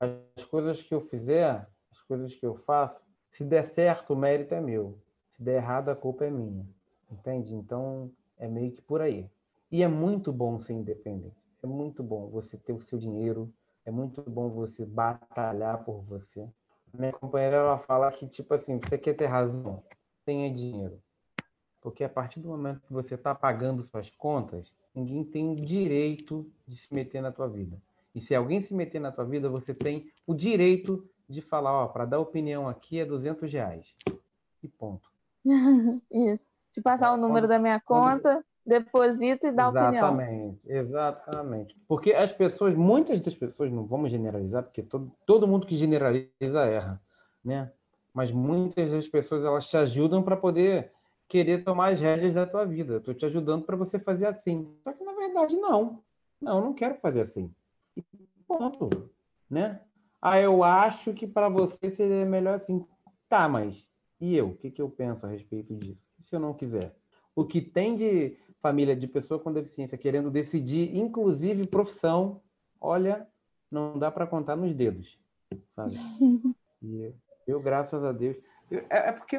[0.00, 4.54] as coisas que eu fizer, as coisas que eu faço, se der certo, o mérito
[4.54, 4.98] é meu.
[5.30, 6.66] Se der errado, a culpa é minha.
[7.12, 7.54] Entende?
[7.54, 9.28] Então, é meio que por aí.
[9.70, 11.36] E é muito bom ser independente.
[11.62, 13.52] É muito bom você ter o seu dinheiro.
[13.84, 16.48] É muito bom você batalhar por você.
[16.92, 19.82] Minha companheira ela fala que, tipo assim, você quer ter razão,
[20.24, 21.00] tenha dinheiro.
[21.80, 26.76] Porque a partir do momento que você está pagando suas contas, ninguém tem direito de
[26.76, 27.80] se meter na tua vida.
[28.14, 31.88] E se alguém se meter na tua vida, você tem o direito de falar, ó,
[31.88, 33.94] para dar opinião aqui é 200 reais.
[34.62, 35.10] E ponto.
[36.10, 36.46] Isso.
[36.72, 39.92] De passar o número da minha conta, deposito e dar opinião.
[39.92, 41.76] Exatamente, exatamente.
[41.86, 46.64] Porque as pessoas, muitas das pessoas, não vamos generalizar, porque todo, todo mundo que generaliza
[46.64, 47.00] erra,
[47.44, 47.70] né?
[48.14, 50.92] Mas muitas das pessoas, elas te ajudam para poder
[51.28, 52.96] querer tomar as rédeas da tua vida.
[52.98, 54.76] Estou te ajudando para você fazer assim.
[54.84, 56.02] Só que, na verdade, não.
[56.40, 57.50] Não, eu não quero fazer assim.
[57.96, 58.04] E
[58.46, 59.10] ponto,
[59.48, 59.80] né?
[60.20, 62.86] Ah, eu acho que para você seria melhor assim.
[63.28, 63.88] Tá, mas
[64.20, 64.48] e eu?
[64.48, 66.00] O que, que eu penso a respeito disso?
[66.22, 66.94] Se eu não quiser?
[67.34, 72.40] O que tem de família de pessoa com deficiência querendo decidir, inclusive profissão,
[72.80, 73.26] olha,
[73.70, 75.18] não dá para contar nos dedos,
[75.70, 75.94] sabe?
[76.84, 77.14] E
[77.46, 78.36] eu, graças a Deus,
[78.68, 79.38] eu, é, é, porque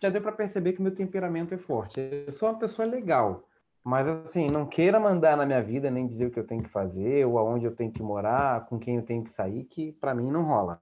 [0.00, 1.98] já deu para perceber que meu temperamento é forte.
[1.98, 3.48] Eu sou uma pessoa legal,
[3.82, 6.68] mas assim, não queira mandar na minha vida nem dizer o que eu tenho que
[6.68, 10.14] fazer ou aonde eu tenho que morar, com quem eu tenho que sair, que para
[10.14, 10.80] mim não rola.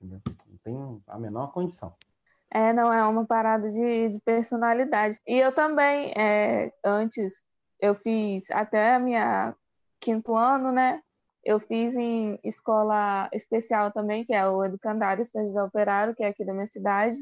[0.00, 0.22] Entendeu?
[0.48, 1.94] Não tem a menor condição.
[2.54, 5.18] É, não é uma parada de, de personalidade.
[5.26, 7.42] E eu também, é, antes,
[7.80, 9.54] eu fiz até a minha
[10.00, 11.00] quinto ano, né?
[11.44, 16.28] Eu fiz em escola especial também, que é o Educandário São José Operário, que é
[16.28, 17.18] aqui da minha cidade.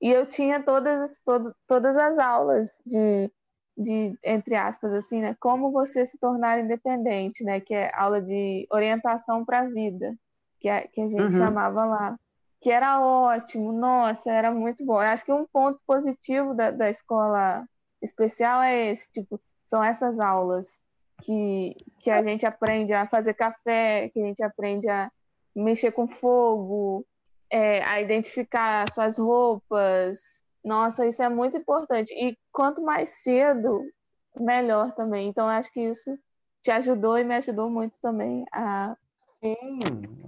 [0.00, 3.30] E eu tinha todas, todo, todas as aulas de
[3.76, 8.66] de entre aspas assim, né, como você se tornar independente, né, que é aula de
[8.70, 10.14] orientação para a vida,
[10.60, 11.30] que a, que a gente uhum.
[11.30, 12.16] chamava lá,
[12.62, 14.94] que era ótimo, nossa, era muito bom.
[14.94, 17.66] Eu acho que um ponto positivo da, da escola
[18.00, 20.80] especial é esse, tipo, são essas aulas
[21.22, 25.10] que, que a gente aprende a fazer café, que a gente aprende a
[25.54, 27.04] mexer com fogo,
[27.50, 32.14] é, a identificar suas roupas, nossa, isso é muito importante.
[32.14, 33.82] E quanto mais cedo,
[34.36, 35.28] melhor também.
[35.28, 36.16] Então, acho que isso
[36.62, 38.96] te ajudou e me ajudou muito também a.
[39.40, 39.56] Sim,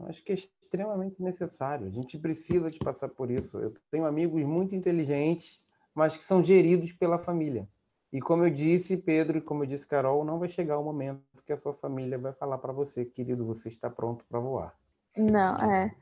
[0.08, 0.34] acho que
[0.74, 1.86] extremamente necessário.
[1.86, 3.58] A gente precisa de passar por isso.
[3.58, 5.62] Eu tenho amigos muito inteligentes,
[5.94, 7.68] mas que são geridos pela família.
[8.12, 11.22] E como eu disse, Pedro, e como eu disse, Carol, não vai chegar o momento
[11.46, 14.74] que a sua família vai falar para você, querido, você está pronto para voar.
[15.16, 15.94] Não, é.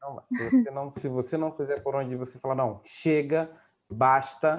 [0.00, 3.50] Não, se, você não, se você não fizer por onde você falar, não, chega,
[3.88, 4.56] basta,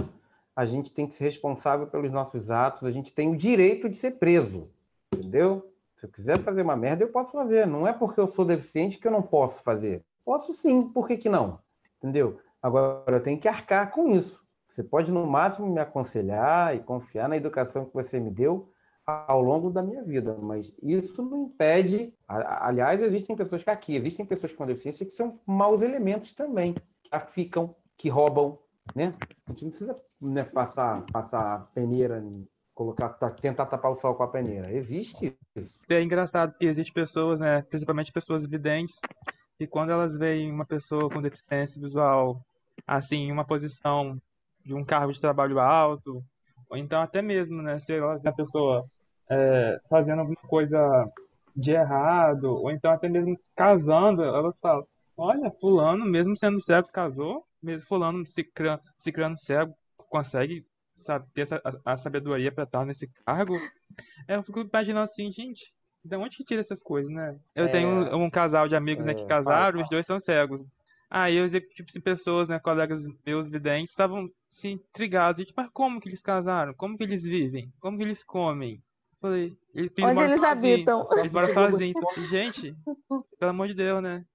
[0.56, 3.98] a gente tem que ser responsável pelos nossos atos, a gente tem o direito de
[3.98, 4.70] ser preso,
[5.14, 5.71] entendeu?
[6.02, 7.68] Se eu quiser fazer uma merda, eu posso fazer.
[7.68, 10.04] Não é porque eu sou deficiente que eu não posso fazer.
[10.26, 11.60] Posso sim, por que, que não?
[11.98, 12.40] Entendeu?
[12.60, 14.42] Agora eu tenho que arcar com isso.
[14.68, 18.68] Você pode, no máximo, me aconselhar e confiar na educação que você me deu,
[19.06, 22.12] ao longo da minha vida, mas isso não impede.
[22.28, 27.20] Aliás, existem pessoas que aqui, existem pessoas com deficiência que são maus elementos também, que
[27.32, 28.58] ficam, que roubam,
[28.96, 29.14] né?
[29.46, 32.24] A gente não precisa né, passar, passar peneira,
[32.74, 33.10] colocar,
[33.42, 34.72] tentar tapar o sol com a peneira.
[34.72, 35.80] Existe isso.
[35.90, 39.00] É engraçado que existem pessoas, né, principalmente pessoas videntes,
[39.60, 42.42] e quando elas veem uma pessoa com deficiência visual,
[42.88, 44.20] assim, em uma posição
[44.66, 46.24] de um cargo de trabalho alto,
[46.70, 48.86] ou então até mesmo, né, se a pessoa
[49.30, 50.80] é, fazendo alguma coisa
[51.56, 54.86] de errado, ou então até mesmo casando, elas falam,
[55.18, 59.76] olha, fulano, mesmo sendo cego, casou, mesmo fulano se criando, cego,
[60.10, 60.66] consegue
[61.34, 63.58] ter essa, a, a sabedoria para estar nesse cargo.
[64.28, 67.38] É, eu fico imaginando assim, gente, de onde que tira essas coisas, né?
[67.56, 70.20] Eu é, tenho um, um, casal de amigos né, que é, casaram, os dois são
[70.20, 70.66] cegos.
[71.10, 75.70] Aí eu tipo, assim, pessoas, né, colegas meus videntes, estavam se assim, intrigados, tipo, mas
[75.74, 76.74] como que eles casaram?
[76.74, 77.72] Como que eles vivem?
[77.80, 78.82] Como que eles comem?
[79.20, 80.74] Falei, eles Onde eles sozinho.
[80.74, 81.04] habitam?
[81.18, 81.96] Eles moram sozinhos.
[81.96, 82.76] Então, assim, gente,
[83.38, 84.26] pelo amor de Deus, né?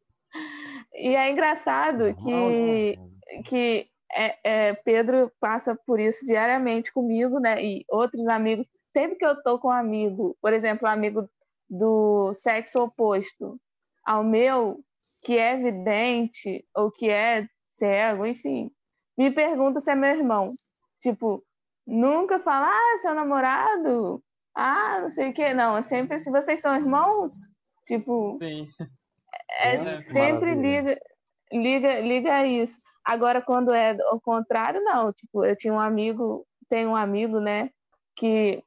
[0.95, 2.99] E é engraçado que,
[3.45, 7.63] que é, é, Pedro passa por isso diariamente comigo, né?
[7.63, 8.69] E outros amigos.
[8.89, 11.29] Sempre que eu tô com um amigo, por exemplo, um amigo
[11.69, 13.61] do sexo oposto
[14.05, 14.81] ao meu,
[15.23, 18.71] que é vidente ou que é cego, enfim,
[19.19, 20.55] me pergunta se é meu irmão.
[21.01, 21.43] Tipo,
[21.87, 24.23] nunca fala, ah, seu namorado,
[24.55, 25.53] ah, não sei o que.
[25.53, 27.33] Não, é sempre assim, vocês são irmãos?
[27.87, 28.39] Tipo.
[28.41, 28.69] Sim.
[29.61, 30.99] É, é sempre liga,
[31.53, 32.81] liga, liga isso.
[33.07, 35.13] Agora, quando é o contrário, não.
[35.13, 37.71] Tipo, eu tinha um amigo, tem um amigo, né,
[38.17, 38.61] que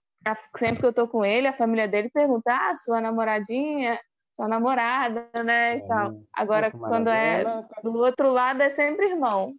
[0.58, 4.00] sempre que eu tô com ele, a família dele pergunta, ah, sua namoradinha,
[4.38, 6.14] sua namorada, né, e tal.
[6.34, 7.44] Agora, quando é
[7.84, 9.54] do outro lado, é sempre irmão.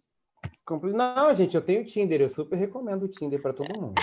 [0.93, 4.01] Não, gente, eu tenho Tinder, eu super recomendo o Tinder para todo mundo.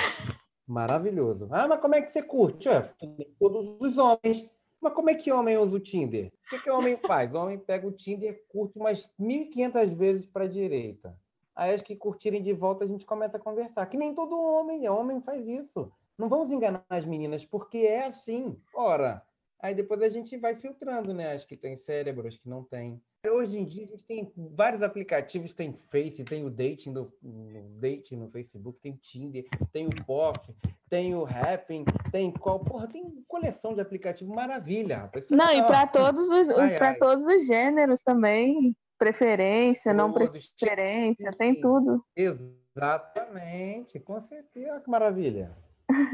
[0.66, 1.48] Maravilhoso.
[1.50, 2.68] Ah, mas como é que você curte?
[2.68, 2.94] Ué,
[3.40, 4.48] todos os homens.
[4.80, 6.32] Mas como é que homem usa o Tinder?
[6.46, 7.32] O que, que o homem faz?
[7.32, 11.16] O homem pega o Tinder, curte umas 1.500 vezes para a direita.
[11.54, 13.84] Aí as que curtirem de volta a gente começa a conversar.
[13.86, 15.90] Que nem todo homem, homem faz isso.
[16.16, 18.56] Não vamos enganar as meninas, porque é assim.
[18.72, 19.24] Ora,
[19.60, 21.32] aí depois a gente vai filtrando, né?
[21.32, 23.02] As que têm cérebro, as que não têm.
[23.26, 27.80] Hoje em dia a gente tem vários aplicativos, tem Face, tem o Dating no, no
[27.80, 30.54] Dating no Facebook, tem Tinder, tem o POF,
[30.88, 35.28] tem o Happn, tem qual, porra, tem coleção de aplicativos maravilha, rapaz.
[35.30, 35.54] Não, tá...
[35.54, 42.04] e para todos os, para todos os gêneros também, preferência, todos, não preferência, tem tudo.
[42.14, 45.56] Exatamente, com certeza, que maravilha.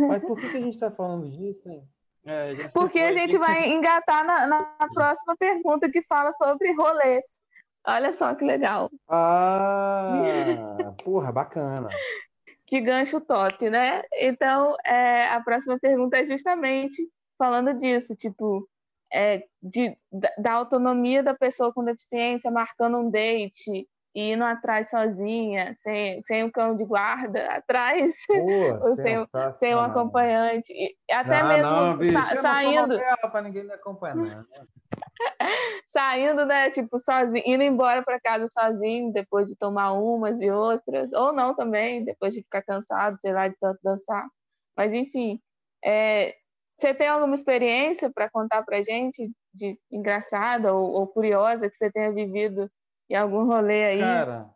[0.09, 1.87] Mas por que, que a gente está falando disso, hein?
[2.27, 7.43] É, Porque a gente vai engatar na, na, próxima pergunta que fala sobre rolês.
[7.87, 8.91] Olha só que legal.
[9.09, 10.13] Ah,
[11.05, 11.89] porra, bacana.
[12.67, 14.03] que gancho top, né?
[14.15, 17.07] Então, é, a próxima pergunta é justamente
[17.39, 18.67] falando disso, tipo,
[19.13, 19.97] é, de,
[20.39, 26.45] da autonomia da pessoa com deficiência, marcando um date, e indo atrás sozinha, sem, sem
[26.45, 28.15] um cão de guarda atrás,
[28.83, 29.27] ou sem,
[29.59, 30.73] sem um acompanhante.
[30.73, 32.97] E até não, mesmo não, bicho, sa saindo.
[33.31, 34.45] para ninguém me acompanhar, né?
[35.87, 36.71] saindo, né?
[36.71, 41.55] Tipo, sozinho, indo embora para casa sozinho, depois de tomar umas e outras, ou não
[41.55, 44.27] também, depois de ficar cansado, sei lá, de tanto dançar.
[44.77, 45.41] Mas, enfim,
[45.85, 46.37] é,
[46.79, 51.91] você tem alguma experiência para contar para gente de engraçada ou, ou curiosa que você
[51.91, 52.71] tenha vivido
[53.09, 54.01] e algum rolê aí?
[54.01, 54.51] Cara,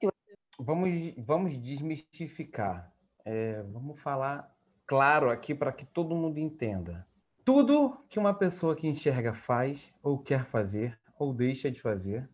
[0.59, 2.93] vamos, vamos desmistificar.
[3.25, 4.51] É, vamos falar
[4.87, 7.07] claro aqui para que todo mundo entenda.
[7.45, 12.29] Tudo que uma pessoa que enxerga faz, ou quer fazer, ou deixa de fazer,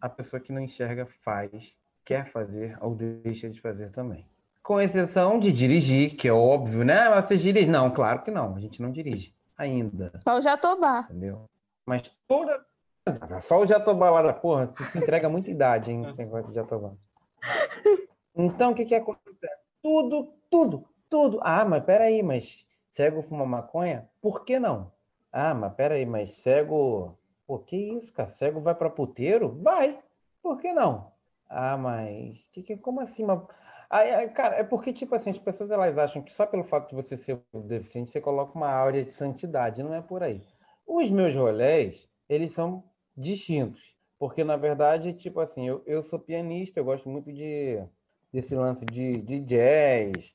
[0.00, 4.26] a pessoa que não enxerga faz, quer fazer, ou deixa de fazer também.
[4.62, 7.08] Com exceção de dirigir, que é óbvio, né?
[7.20, 7.66] Você dirige?
[7.66, 8.54] Não, claro que não.
[8.54, 10.12] A gente não dirige ainda.
[10.18, 11.06] Só o Jatobá.
[11.10, 11.46] Entendeu?
[11.86, 12.64] Mas toda,
[13.40, 16.04] só o Jatobá lá da porra, se entrega muita idade, hein?
[16.06, 16.92] Esse negócio de Jatobá.
[18.34, 19.56] Então, o que que acontece?
[19.82, 21.40] Tudo, tudo, tudo.
[21.42, 24.08] Ah, mas peraí, mas cego fuma maconha?
[24.20, 24.92] Por que não?
[25.32, 27.18] Ah, mas peraí, mas cego...
[27.46, 28.28] Pô, que isso, cara?
[28.28, 29.58] Cego vai pra puteiro?
[29.60, 29.98] Vai.
[30.42, 31.12] Por que não?
[31.48, 32.38] Ah, mas...
[32.52, 33.24] Que, que, como assim?
[33.24, 33.40] Mas...
[33.90, 36.94] Aí, cara, é porque, tipo assim, as pessoas elas acham que só pelo fato de
[36.94, 39.82] você ser deficiente, você coloca uma áurea de santidade.
[39.82, 40.40] Não é por aí.
[40.86, 42.84] Os meus rolés, eles são
[43.16, 43.94] distintos.
[44.18, 47.82] Porque, na verdade, tipo assim, eu, eu sou pianista, eu gosto muito de
[48.32, 50.34] desse lance de, de jazz,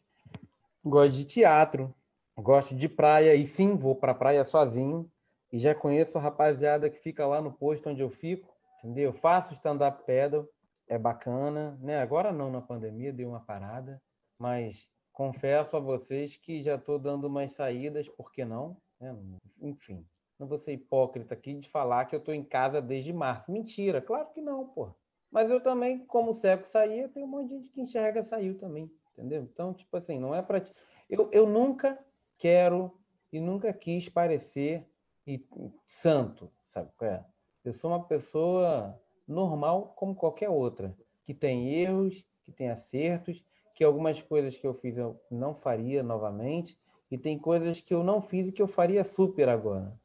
[0.85, 1.93] gosto de teatro,
[2.37, 5.09] gosto de praia, e sim, vou para praia sozinho,
[5.51, 9.13] e já conheço a rapaziada que fica lá no posto onde eu fico, entendeu?
[9.13, 10.47] Faço stand-up pedal,
[10.87, 11.99] é bacana, né?
[11.99, 14.01] Agora não na pandemia, deu uma parada,
[14.37, 18.77] mas confesso a vocês que já estou dando umas saídas, por que não?
[18.99, 19.15] Né?
[19.61, 20.05] Enfim,
[20.39, 23.51] não vou ser hipócrita aqui de falar que eu estou em casa desde março.
[23.51, 24.93] Mentira, claro que não, pô.
[25.31, 28.57] Mas eu também, como o cego saía, tem um monte de gente que enxerga saiu
[28.57, 29.43] também, entendeu?
[29.43, 30.63] Então, tipo assim, não é para
[31.09, 31.97] eu, eu nunca
[32.37, 32.97] quero
[33.31, 34.87] e nunca quis parecer
[35.25, 35.45] e,
[35.85, 37.23] santo, sabe é?
[37.63, 40.95] Eu sou uma pessoa normal como qualquer outra,
[41.25, 43.43] que tem erros, que tem acertos,
[43.75, 46.79] que algumas coisas que eu fiz eu não faria novamente,
[47.11, 49.97] e tem coisas que eu não fiz e que eu faria super agora.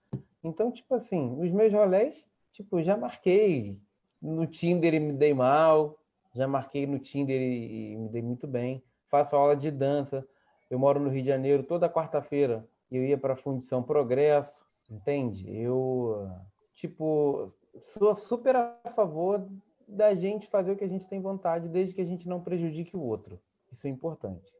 [0.42, 3.78] Então, tipo assim, os meus rolés, tipo, já marquei
[4.20, 5.98] no Tinder e me dei mal,
[6.34, 8.82] já marquei no Tinder e, me dei muito bem.
[9.08, 10.26] Faço aula de dança.
[10.70, 12.66] Eu moro no Rio de Janeiro toda quarta-feira.
[12.90, 15.50] Eu ia para a Fundição Progresso, entende?
[15.54, 16.26] Eu,
[16.74, 19.46] tipo, sou super a favor
[19.86, 22.96] da gente fazer o que a gente tem vontade, desde que a gente não prejudique
[22.96, 23.38] o outro.
[23.70, 24.50] Isso é importante.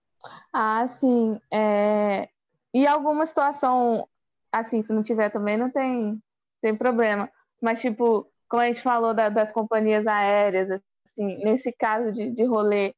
[0.53, 1.39] Ah, sim.
[1.51, 2.29] É...
[2.75, 4.07] E alguma situação
[4.53, 6.23] assim, se não tiver também, não tem,
[6.61, 7.31] tem problema.
[7.61, 10.71] Mas, tipo, como a gente falou da, das companhias aéreas,
[11.07, 12.95] assim, nesse caso de, de rolê,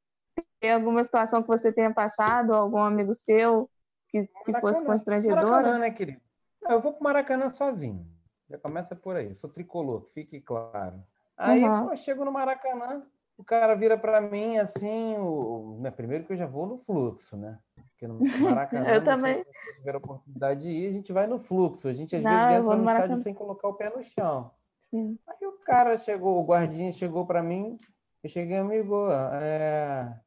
[0.61, 3.71] tem alguma situação que você tenha passado, algum amigo seu
[4.09, 5.45] que, que fosse constrangedora?
[5.45, 6.21] Maracanã, né, querido?
[6.63, 8.07] Eu vou pro Maracanã sozinho.
[8.49, 9.29] Já começa por aí.
[9.29, 11.03] Eu sou tricolor, que fique claro.
[11.37, 11.89] Aí, uhum.
[11.89, 13.03] pô, chego no Maracanã,
[13.37, 15.79] o cara vira para mim assim, o...
[15.81, 17.59] Né, primeiro que eu já vou no fluxo, né?
[17.91, 19.45] Porque no Maracanã, eu também.
[19.45, 21.89] se tiver a oportunidade de ir, a gente vai no fluxo.
[21.89, 24.51] A gente às não, vezes entra no, estádio sem colocar o pé no chão.
[24.91, 25.19] Sim.
[25.27, 27.79] Aí o cara chegou, o guardinha chegou para mim,
[28.23, 29.09] eu cheguei, amigo,
[29.41, 30.19] é...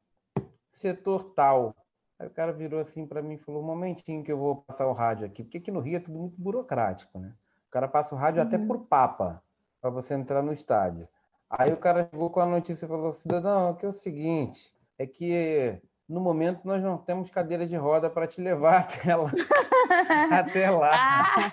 [0.72, 1.74] setor tal.
[2.18, 4.86] Aí o cara virou assim para mim e falou: um momentinho que eu vou passar
[4.86, 7.32] o rádio aqui, porque aqui no Rio é tudo muito burocrático, né?
[7.68, 8.48] O cara passa o rádio uhum.
[8.48, 9.42] até por papa
[9.80, 11.08] para você entrar no estádio.
[11.50, 15.06] Aí o cara chegou com a notícia e falou: cidadão, aqui é o seguinte, é
[15.06, 19.30] que no momento nós não temos cadeira de roda para te levar até lá.
[20.30, 21.52] até lá.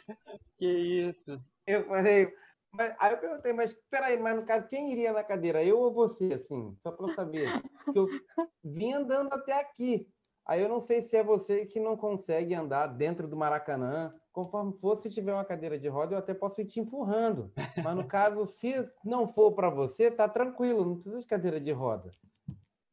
[0.57, 1.41] Que isso.
[1.67, 2.31] Eu falei,
[2.71, 5.63] Mas, aí eu perguntei, mas peraí, mas no caso, quem iria na cadeira?
[5.63, 6.75] Eu ou você, assim?
[6.83, 7.49] Só para saber.
[7.85, 8.07] Porque eu
[8.63, 10.07] vim andando até aqui.
[10.45, 14.13] Aí eu não sei se é você que não consegue andar dentro do Maracanã.
[14.35, 17.53] Conforme for, se tiver uma cadeira de roda, eu até posso ir te empurrando.
[17.81, 21.71] Mas no caso, se não for para você, tá tranquilo, não precisa de cadeira de
[21.71, 22.11] roda.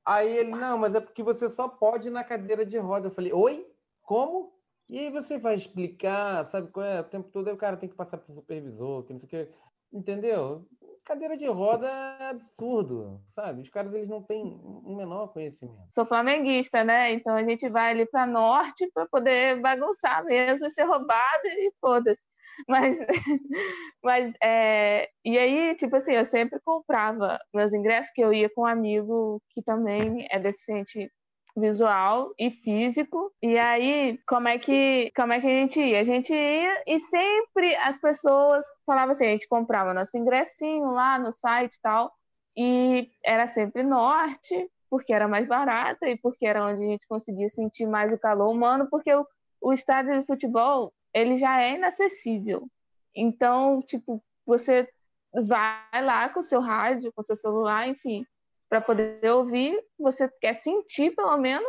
[0.07, 3.09] Aí ele, não, mas é porque você só pode ir na cadeira de roda.
[3.09, 3.67] Eu falei, oi?
[4.03, 4.53] Como?
[4.89, 7.01] E aí você vai explicar, sabe qual é?
[7.01, 9.47] O tempo todo o cara tem que passar para o supervisor, que não sei o
[9.47, 9.53] que.
[9.93, 10.65] Entendeu?
[11.05, 11.89] Cadeira de roda
[12.21, 13.63] é absurdo, sabe?
[13.63, 15.89] Os caras eles não têm o menor conhecimento.
[15.91, 17.11] Sou flamenguista, né?
[17.13, 22.21] Então a gente vai ali para norte para poder bagunçar mesmo, ser roubado e foda-se.
[22.69, 22.97] Mas,
[24.03, 25.09] mas é...
[25.25, 29.43] e aí, tipo assim, eu sempre comprava meus ingressos, que eu ia com um amigo
[29.51, 31.11] que também é deficiente
[31.57, 33.33] visual e físico.
[33.43, 36.01] E aí, como é que como é que a gente ia?
[36.01, 41.19] A gente ia e sempre as pessoas falavam assim, a gente comprava nosso ingressinho lá
[41.19, 42.13] no site e tal,
[42.57, 47.49] e era sempre norte, porque era mais barata e porque era onde a gente conseguia
[47.51, 49.27] sentir mais o calor humano, porque o,
[49.61, 52.69] o estádio de futebol, ele já é inacessível.
[53.15, 54.89] Então, tipo, você
[55.33, 58.27] vai lá com o seu rádio, com o seu celular, enfim,
[58.73, 61.69] para poder ouvir, você quer sentir pelo menos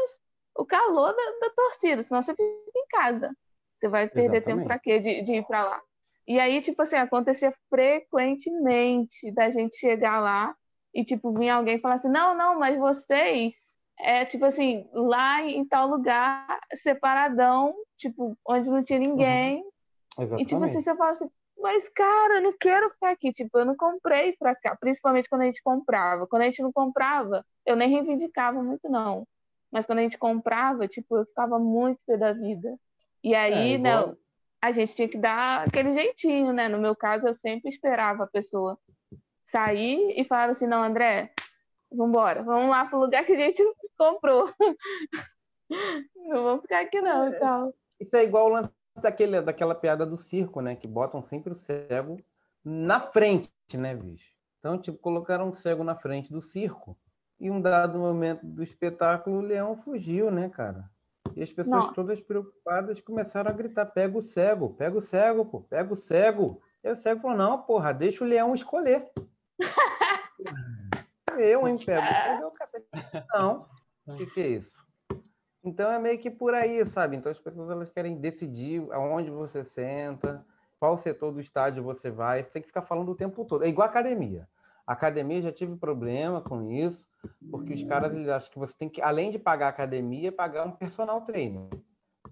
[0.55, 2.45] o calor da, da torcida, senão você fica
[2.77, 3.35] em casa.
[3.77, 4.45] Você vai perder Exatamente.
[4.45, 5.81] tempo para quê de, de ir para lá?
[6.25, 10.55] E aí, tipo assim, acontecia frequentemente da gente chegar lá
[10.93, 13.53] e, tipo, vir alguém falar assim: não, não, mas vocês,
[13.99, 19.61] é tipo assim, lá em tal lugar, separadão, tipo, onde não tinha ninguém.
[20.17, 20.39] Uhum.
[20.39, 21.29] E, tipo assim, você fala assim:
[21.63, 23.31] mas, cara, eu não quero ficar aqui.
[23.31, 24.75] Tipo, eu não comprei pra cá.
[24.75, 26.27] Principalmente quando a gente comprava.
[26.27, 29.25] Quando a gente não comprava, eu nem reivindicava muito, não.
[29.71, 32.77] Mas quando a gente comprava, tipo, eu ficava muito pé da vida.
[33.23, 34.13] E aí, é, né,
[34.61, 36.67] a gente tinha que dar aquele jeitinho, né?
[36.67, 38.77] No meu caso, eu sempre esperava a pessoa
[39.45, 41.31] sair e falava assim, não, André,
[41.89, 43.63] vambora, vamos lá pro lugar que a gente
[43.97, 44.53] comprou.
[46.27, 47.73] não vou ficar aqui não tal.
[48.01, 50.75] Isso é igual o lance daquele, daquela piada do circo, né?
[50.75, 52.19] Que botam sempre o cego
[52.63, 54.31] na frente, né, bicho?
[54.59, 56.97] Então, tipo, colocaram um cego na frente do circo.
[57.39, 60.89] E um dado momento do espetáculo, o leão fugiu, né, cara?
[61.35, 61.93] E as pessoas Nossa.
[61.93, 66.61] todas preocupadas começaram a gritar: pega o cego, pega o cego, pô, pega o cego.
[66.83, 69.11] E o cego falou: não, porra, deixa o leão escolher.
[71.37, 72.53] Eu, hein, pego o cego,
[73.33, 73.67] Não,
[74.05, 74.82] o que, que é isso?
[75.63, 77.15] Então é meio que por aí, sabe?
[77.15, 80.45] Então as pessoas elas querem decidir aonde você senta,
[80.79, 83.63] qual setor do estádio você vai, você tem que ficar falando o tempo todo.
[83.63, 84.47] É igual academia.
[84.85, 87.07] A academia já tive problema com isso,
[87.49, 90.65] porque os caras eles acham que você tem que, além de pagar a academia, pagar
[90.67, 91.69] um personal trainer.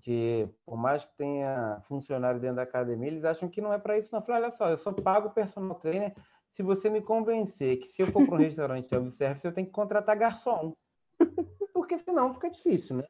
[0.02, 3.98] Que por mais que tenha funcionário dentro da academia, eles acham que não é para
[3.98, 4.10] isso.
[4.12, 6.14] Não, eu falei, olha só, eu só pago o personal trainer
[6.52, 9.74] se você me convencer que se eu for para um restaurante self-service, eu tenho que
[9.74, 10.74] contratar garçom.
[11.74, 13.06] Porque senão fica difícil, né?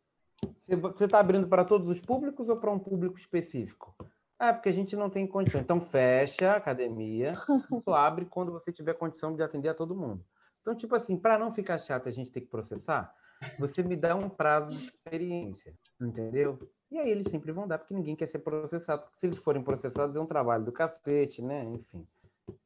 [0.67, 3.93] Você está abrindo para todos os públicos ou para um público específico?
[4.39, 5.61] Ah, porque a gente não tem condição.
[5.61, 7.33] Então fecha a academia,
[7.85, 10.25] só abre quando você tiver condição de atender a todo mundo.
[10.61, 13.13] Então, tipo assim, para não ficar chato a gente ter que processar,
[13.59, 16.59] você me dá um prazo de experiência, entendeu?
[16.89, 19.03] E aí eles sempre vão dar, porque ninguém quer ser processado.
[19.03, 21.63] Porque se eles forem processados, é um trabalho do cacete, né?
[21.65, 22.07] Enfim.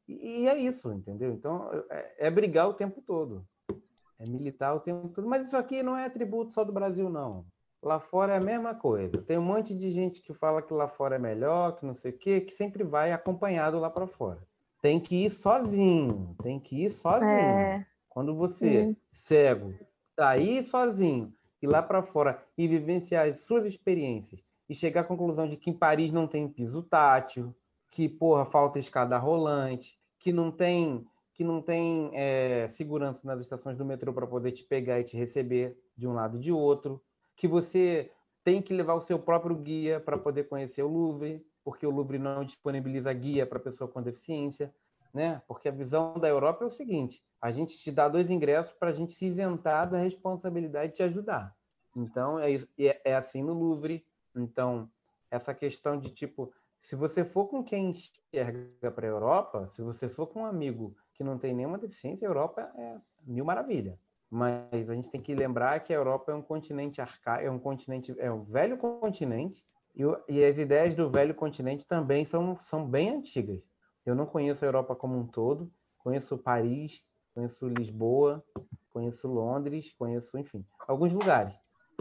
[0.08, 1.32] E, e é isso, entendeu?
[1.32, 3.46] Então, é, é brigar o tempo todo.
[4.18, 5.28] É militar o tempo todo.
[5.28, 7.46] Mas isso aqui não é atributo só do Brasil, não.
[7.82, 9.22] Lá fora é a mesma coisa.
[9.22, 12.10] Tem um monte de gente que fala que lá fora é melhor, que não sei
[12.10, 14.42] o quê, que sempre vai acompanhado lá para fora.
[14.82, 17.58] Tem que ir sozinho, tem que ir sozinho.
[17.58, 17.86] É.
[18.08, 18.96] Quando você, Sim.
[19.10, 19.74] cego,
[20.18, 25.48] sair sozinho, ir lá para fora e vivenciar as suas experiências e chegar à conclusão
[25.48, 27.54] de que em Paris não tem piso tátil,
[27.90, 33.76] que, porra, falta escada rolante, que não tem que não tem é, segurança nas estações
[33.76, 37.02] do metrô para poder te pegar e te receber de um lado e de outro,
[37.36, 38.10] que você
[38.42, 42.18] tem que levar o seu próprio guia para poder conhecer o Louvre, porque o Louvre
[42.18, 44.74] não disponibiliza guia para pessoa com deficiência,
[45.12, 45.42] né?
[45.46, 48.90] Porque a visão da Europa é o seguinte: a gente te dá dois ingressos para
[48.90, 51.54] a gente se isentar da responsabilidade de te ajudar.
[51.94, 54.06] Então é, é, é assim no Louvre.
[54.34, 54.88] Então
[55.30, 60.08] essa questão de tipo, se você for com quem enxerga para a Europa, se você
[60.08, 63.98] for com um amigo que não tem nenhuma deficiência, a Europa é mil maravilha
[64.30, 67.58] mas a gente tem que lembrar que a Europa é um continente arcaico, é um
[67.58, 69.64] continente, é um velho continente,
[69.94, 73.62] e, e, as ideias do velho continente também são, são bem antigas.
[74.04, 77.02] Eu não conheço a Europa como um todo, conheço Paris,
[77.34, 78.44] conheço Lisboa,
[78.92, 81.54] conheço Londres, conheço, enfim, alguns lugares.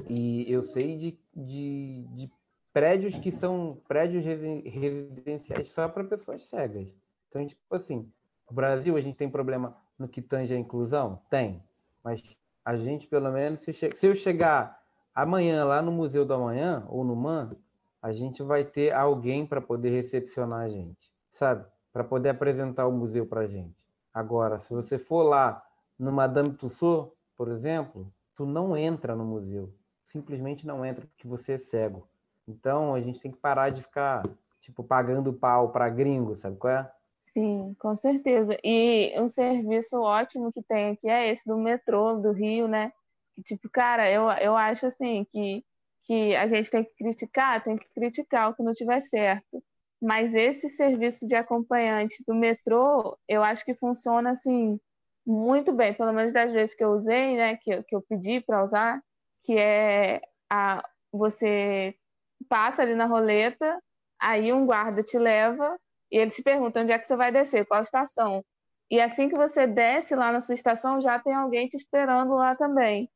[0.10, 2.32] E eu sei de, de, de
[2.74, 6.94] prédios que são prédios residenciais só para pessoas cegas.
[7.30, 8.12] Então, tipo assim,
[8.50, 11.22] no Brasil a gente tem problema no que tange a inclusão?
[11.30, 11.64] Tem.
[12.06, 12.22] Mas
[12.64, 14.80] a gente, pelo menos, se, se eu chegar
[15.14, 17.58] amanhã lá no Museu do Amanhã, ou no MAN,
[17.99, 21.66] a gente vai ter alguém para poder recepcionar a gente, sabe?
[21.91, 23.84] Para poder apresentar o museu para a gente.
[24.14, 25.66] Agora, se você for lá
[25.97, 29.74] no Madame Tussauds, por exemplo, tu não entra no museu.
[30.03, 32.08] Simplesmente não entra porque você é cego.
[32.47, 34.24] Então, a gente tem que parar de ficar,
[34.62, 36.91] tipo, pagando pau para gringo, sabe qual é?
[37.38, 38.58] Sim, com certeza.
[38.64, 42.94] E um serviço ótimo que tem aqui é esse do metrô do Rio, né?
[43.46, 45.64] Tipo, cara, eu, eu acho assim que
[46.08, 49.64] que a gente tem que criticar, tem que criticar o que não tiver certo.
[50.00, 54.80] Mas esse serviço de acompanhante do metrô, eu acho que funciona assim
[55.26, 58.62] muito bem, pelo menos das vezes que eu usei, né, que, que eu pedi para
[58.64, 59.02] usar,
[59.44, 61.96] que é a você
[62.50, 63.82] passa ali na roleta,
[64.20, 65.76] aí um guarda te leva
[66.12, 68.43] e ele te pergunta onde é que você vai descer, qual estação.
[68.89, 72.56] E assim que você desce lá na sua estação, já tem alguém te esperando lá
[72.56, 73.10] também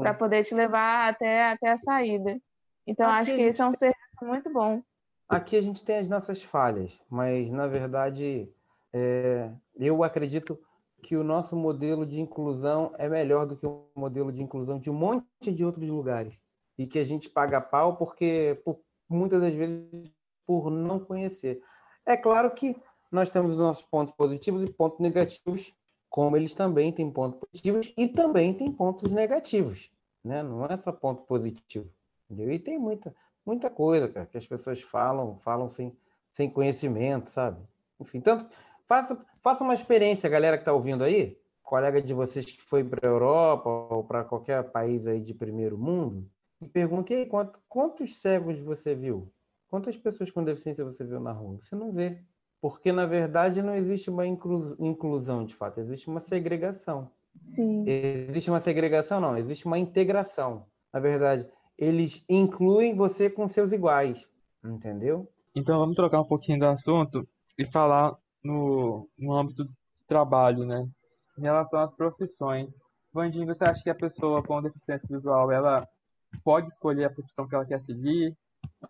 [0.00, 2.38] para poder te levar até, até a saída.
[2.86, 4.82] Então, Aqui acho que esse é um serviço muito bom.
[5.28, 8.48] Aqui a gente tem as nossas falhas, mas, na verdade,
[8.92, 10.58] é, eu acredito
[11.02, 14.90] que o nosso modelo de inclusão é melhor do que o modelo de inclusão de
[14.90, 16.34] um monte de outros lugares.
[16.78, 20.12] E que a gente paga pau porque, por, muitas das vezes,
[20.46, 21.60] por não conhecer.
[22.06, 22.76] É claro que
[23.10, 25.74] nós temos nossos pontos positivos e pontos negativos
[26.08, 29.90] como eles também têm pontos positivos e também têm pontos negativos,
[30.24, 30.42] né?
[30.42, 31.90] Não é só ponto positivo,
[32.24, 32.50] entendeu?
[32.52, 35.94] E tem muita, muita coisa, cara, que as pessoas falam, falam sem,
[36.32, 37.60] sem conhecimento, sabe?
[38.00, 38.48] Enfim, tanto
[38.86, 43.06] faça, faça uma experiência, galera que está ouvindo aí, colega de vocês que foi para
[43.06, 46.30] a Europa ou para qualquer país aí de primeiro mundo,
[46.60, 49.30] e pergunte aí quantos, quantos cegos você viu?
[49.68, 51.58] Quantas pessoas com deficiência você viu na rua?
[51.62, 52.22] Você não vê.
[52.60, 57.10] Porque, na verdade, não existe uma inclusão, de fato, existe uma segregação.
[57.44, 57.84] Sim.
[57.86, 60.66] Existe uma segregação, não, existe uma integração.
[60.92, 61.46] Na verdade,
[61.76, 64.26] eles incluem você com seus iguais,
[64.64, 65.30] entendeu?
[65.54, 69.72] Então, vamos trocar um pouquinho do assunto e falar no, no âmbito do
[70.06, 70.88] trabalho, né?
[71.38, 72.72] Em relação às profissões.
[73.12, 75.86] Vandinho, você acha que a pessoa com deficiência visual, ela
[76.42, 78.34] pode escolher a profissão que ela quer seguir?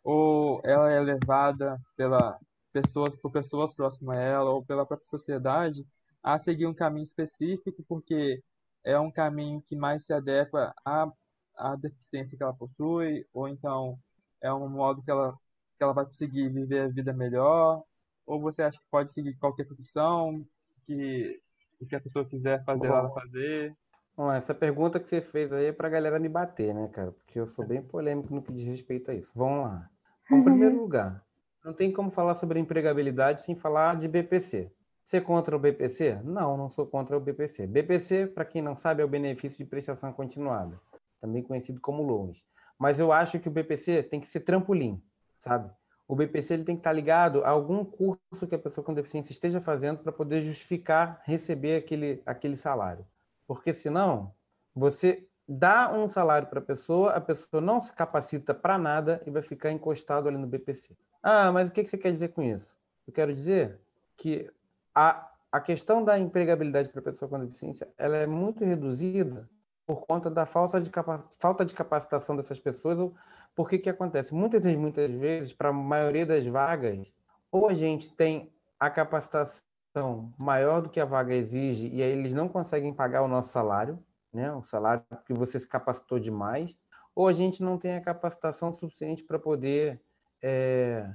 [0.03, 2.39] Ou ela é levada pela
[2.73, 5.87] pessoas por pessoas próximas a ela ou pela própria sociedade
[6.23, 8.43] a seguir um caminho específico porque
[8.85, 11.11] é um caminho que mais se adequa à,
[11.57, 13.99] à deficiência que ela possui ou então
[14.43, 15.33] é um modo que ela
[15.79, 17.83] que ela vai conseguir viver a vida melhor
[18.27, 20.45] ou você acha que pode seguir qualquer profissão
[20.87, 21.41] que
[21.81, 23.75] o que a pessoa quiser fazer ela fazer
[24.17, 27.13] Bom, essa pergunta que você fez aí é para a galera me bater, né, cara?
[27.13, 29.31] Porque eu sou bem polêmico no que diz respeito a isso.
[29.35, 29.91] Vamos lá.
[30.31, 31.23] Em primeiro lugar,
[31.63, 34.73] não tem como falar sobre empregabilidade sem falar de BPC.
[35.05, 36.21] Você é contra o BPC?
[36.25, 37.67] Não, não sou contra o BPC.
[37.67, 40.81] BPC, para quem não sabe, é o benefício de prestação continuada,
[41.21, 42.43] também conhecido como LOAS.
[42.79, 45.01] Mas eu acho que o BPC tem que ser trampolim,
[45.39, 45.71] sabe?
[46.09, 49.33] O BPC ele tem que estar ligado a algum curso que a pessoa com deficiência
[49.33, 53.05] esteja fazendo para poder justificar receber aquele, aquele salário.
[53.47, 54.35] Porque senão,
[54.75, 59.31] você dá um salário para a pessoa, a pessoa não se capacita para nada e
[59.31, 60.97] vai ficar encostado ali no BPC.
[61.23, 62.77] Ah, mas o que você quer dizer com isso?
[63.07, 63.81] Eu quero dizer
[64.17, 64.51] que
[64.95, 69.49] a, a questão da empregabilidade para a pessoa com deficiência ela é muito reduzida
[69.87, 70.91] por conta da falta de,
[71.39, 73.13] falta de capacitação dessas pessoas.
[73.55, 74.35] Por que que acontece?
[74.35, 77.07] Muitas muitas vezes, para a maioria das vagas,
[77.51, 79.66] ou a gente tem a capacitação
[80.39, 83.99] maior do que a vaga exige e aí eles não conseguem pagar o nosso salário,
[84.33, 84.53] né?
[84.53, 86.77] O salário que você se capacitou demais,
[87.15, 90.01] ou a gente não tem a capacitação suficiente para poder
[90.43, 91.09] é,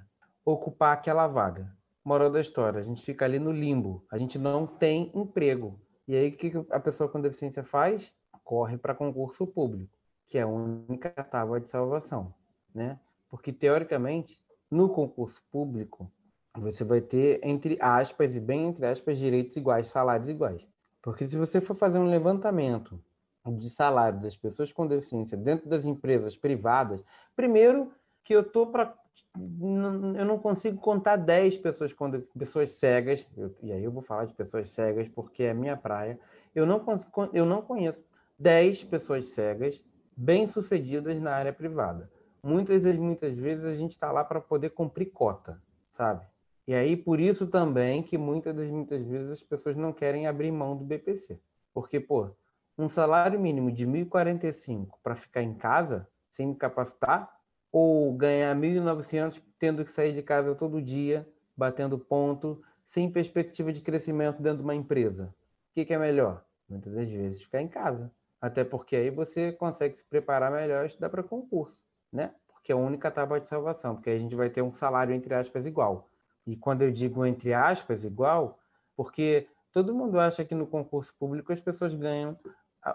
[0.43, 1.71] ocupar aquela vaga.
[2.03, 5.79] Moral da história, a gente fica ali no limbo, a gente não tem emprego.
[6.07, 8.11] E aí o que a pessoa com deficiência faz?
[8.43, 9.93] Corre para concurso público,
[10.27, 12.33] que é a única tábua de salvação,
[12.73, 12.99] né?
[13.29, 16.11] Porque teoricamente, no concurso público,
[16.55, 20.67] você vai ter entre aspas e bem entre aspas direitos iguais, salários iguais.
[21.01, 22.99] Porque se você for fazer um levantamento
[23.45, 27.03] de salário das pessoas com deficiência dentro das empresas privadas,
[27.35, 27.91] primeiro
[28.23, 28.95] que eu tô para
[29.33, 34.25] eu não consigo contar 10 pessoas quando pessoas cegas, eu, e aí eu vou falar
[34.25, 36.19] de pessoas cegas porque é minha praia.
[36.53, 36.83] Eu não,
[37.31, 38.03] eu não conheço
[38.37, 39.81] 10 pessoas cegas
[40.17, 42.11] bem-sucedidas na área privada.
[42.43, 46.25] Muitas das muitas vezes a gente está lá para poder cumprir cota, sabe?
[46.71, 50.53] E aí por isso também que muitas das muitas vezes as pessoas não querem abrir
[50.53, 51.37] mão do BPC.
[51.73, 52.29] Porque, pô,
[52.77, 57.29] um salário mínimo de 1.045 para ficar em casa sem me capacitar
[57.73, 63.81] ou ganhar 1.900 tendo que sair de casa todo dia, batendo ponto, sem perspectiva de
[63.81, 65.25] crescimento dentro de uma empresa?
[65.25, 66.41] O que, que é melhor?
[66.69, 68.09] Muitas das vezes ficar em casa.
[68.39, 71.81] Até porque aí você consegue se preparar melhor e estudar para concurso,
[72.13, 72.33] né?
[72.47, 75.33] Porque é a única tábua de salvação, porque a gente vai ter um salário, entre
[75.33, 76.07] aspas, igual.
[76.45, 78.59] E quando eu digo entre aspas, igual,
[78.95, 82.37] porque todo mundo acha que no concurso público as pessoas ganham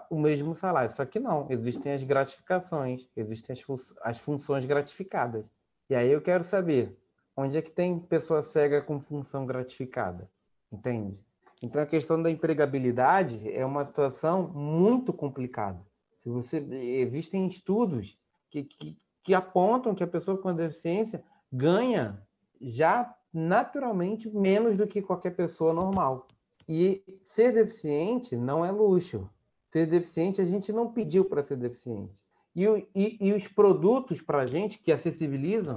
[0.09, 0.91] o mesmo salário.
[0.91, 5.45] Só que não, existem as gratificações, existem as, fun as funções gratificadas.
[5.89, 6.97] E aí eu quero saber,
[7.35, 10.29] onde é que tem pessoa cega com função gratificada?
[10.71, 11.17] Entende?
[11.61, 15.81] Então a questão da empregabilidade é uma situação muito complicada.
[16.21, 18.19] Se você existem estudos
[18.49, 22.21] que, que, que apontam que a pessoa com deficiência ganha
[22.61, 26.27] já naturalmente menos do que qualquer pessoa normal.
[26.67, 29.29] E ser deficiente não é luxo.
[29.71, 32.13] Ser deficiente, a gente não pediu para ser deficiente.
[32.55, 32.65] E,
[32.95, 35.75] e, e os produtos para a gente que acessibilizam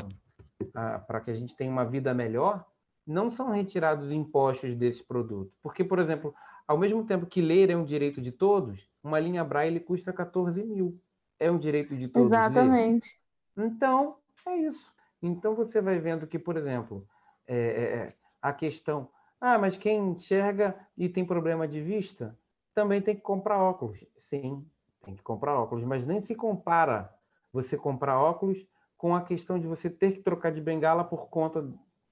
[0.73, 2.65] para que a gente tenha uma vida melhor
[3.07, 5.53] não são retirados impostos desses produtos.
[5.63, 6.35] Porque, por exemplo,
[6.67, 10.63] ao mesmo tempo que ler é um direito de todos, uma linha braille custa 14
[10.63, 11.01] mil.
[11.39, 12.29] É um direito de todos.
[12.29, 13.21] Exatamente.
[13.57, 13.67] Ler.
[13.67, 14.93] Então, é isso.
[15.23, 17.07] Então você vai vendo que, por exemplo,
[17.55, 19.09] é, é, é a questão
[19.41, 22.39] ah, mas quem enxerga e tem problema de vista
[22.75, 24.05] também tem que comprar óculos.
[24.19, 24.69] Sim,
[25.03, 27.13] tem que comprar óculos, mas nem se compara
[27.51, 28.59] você comprar óculos
[28.99, 31.67] com a questão de você ter que trocar de bengala por conta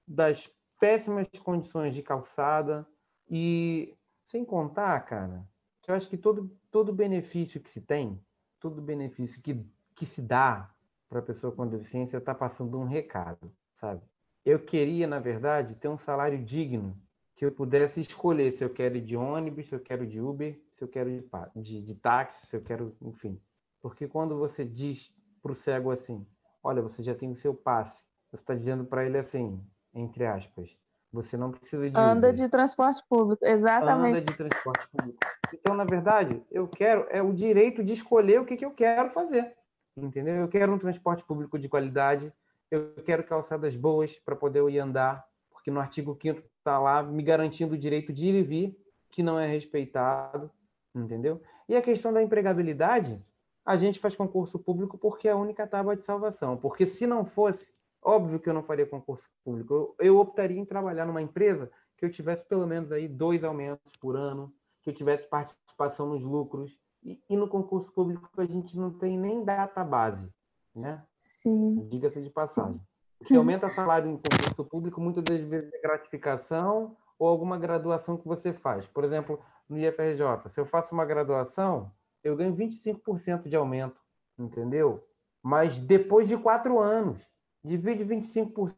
[0.07, 2.87] das péssimas condições de calçada
[3.29, 5.47] e sem contar, cara,
[5.87, 8.19] eu acho que todo todo benefício que se tem,
[8.59, 9.63] todo benefício que
[9.95, 10.73] que se dá
[11.07, 14.01] para a pessoa com deficiência está passando um recado, sabe?
[14.45, 16.95] Eu queria, na verdade, ter um salário digno
[17.35, 20.59] que eu pudesse escolher se eu quero ir de ônibus, se eu quero de Uber,
[20.73, 21.23] se eu quero de,
[21.55, 23.39] de, de táxi, se eu quero, enfim.
[23.81, 25.09] Porque quando você diz
[25.41, 26.25] para o cego assim,
[26.61, 29.63] olha, você já tem o seu passe, você está dizendo para ele assim,
[29.93, 30.77] entre aspas,
[31.11, 32.33] você não precisa de Anda Uber.
[32.33, 34.17] de transporte público, exatamente.
[34.17, 35.19] Anda de transporte público.
[35.53, 39.09] Então, na verdade, eu quero é o direito de escolher o que, que eu quero
[39.11, 39.55] fazer.
[39.97, 40.35] Entendeu?
[40.35, 42.31] Eu quero um transporte público de qualidade,
[42.71, 47.23] eu quero calçadas boas para poder ir andar, porque no artigo 5 está lá me
[47.23, 48.77] garantindo o direito de ir e vir,
[49.09, 50.51] que não é respeitado,
[50.93, 51.41] entendeu?
[51.67, 53.23] E a questão da empregabilidade,
[53.65, 56.57] a gente faz concurso público porque é a única tábua de salvação.
[56.57, 59.73] Porque se não fosse, óbvio que eu não faria concurso público.
[59.73, 63.95] Eu, eu optaria em trabalhar numa empresa que eu tivesse pelo menos aí dois aumentos
[63.97, 66.77] por ano, que eu tivesse participação nos lucros.
[67.03, 70.33] E, e no concurso público a gente não tem nem data base,
[70.75, 71.03] né?
[71.41, 71.87] Sim.
[71.89, 72.79] Diga-se de passagem.
[73.19, 78.17] O que aumenta salário em concurso público muitas das vezes é gratificação ou alguma graduação
[78.17, 78.87] que você faz.
[78.87, 81.91] Por exemplo, no IFRJ, se eu faço uma graduação,
[82.23, 83.99] eu ganho 25% de aumento,
[84.37, 85.03] entendeu?
[85.43, 87.21] Mas depois de quatro anos,
[87.63, 88.75] divide 25%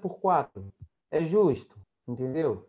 [0.00, 0.72] por quatro.
[1.10, 2.68] É justo, entendeu?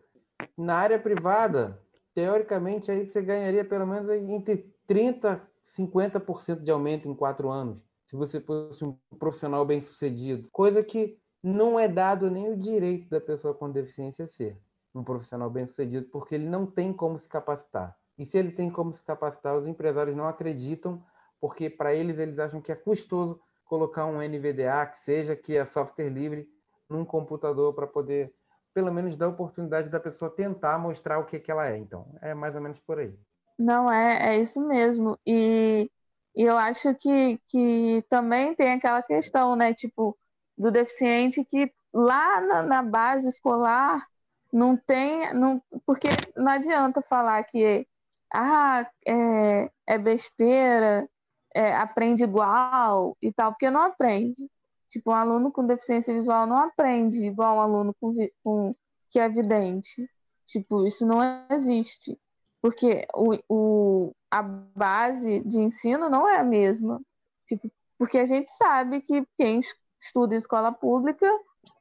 [0.56, 1.80] Na área privada,
[2.14, 7.91] teoricamente, aí você ganharia pelo menos entre 30% e 50% de aumento em quatro anos
[8.12, 10.46] se você fosse um profissional bem sucedido.
[10.52, 14.60] Coisa que não é dado nem o direito da pessoa com deficiência ser
[14.94, 17.96] um profissional bem sucedido, porque ele não tem como se capacitar.
[18.18, 21.02] E se ele tem como se capacitar, os empresários não acreditam,
[21.40, 25.64] porque para eles eles acham que é custoso colocar um NVDA, que seja que é
[25.64, 26.46] software livre,
[26.90, 28.34] num computador para poder,
[28.74, 31.78] pelo menos, dar a oportunidade da pessoa tentar mostrar o que, que ela é.
[31.78, 33.18] Então, é mais ou menos por aí.
[33.58, 35.16] Não, é, é isso mesmo.
[35.26, 35.90] E
[36.34, 39.74] e eu acho que, que também tem aquela questão, né?
[39.74, 40.16] Tipo,
[40.56, 44.06] do deficiente que lá na, na base escolar
[44.52, 45.32] não tem.
[45.34, 47.86] Não, porque não adianta falar que
[48.32, 51.08] ah, é, é besteira,
[51.54, 54.48] é, aprende igual e tal, porque não aprende.
[54.90, 58.14] Tipo, um aluno com deficiência visual não aprende igual um aluno com,
[58.44, 58.74] com
[59.10, 60.08] que é vidente.
[60.46, 61.20] Tipo, isso não
[61.50, 62.18] existe.
[62.62, 67.02] Porque o, o, a base de ensino não é a mesma.
[67.46, 69.60] Tipo, porque a gente sabe que quem
[70.00, 71.28] estuda em escola pública,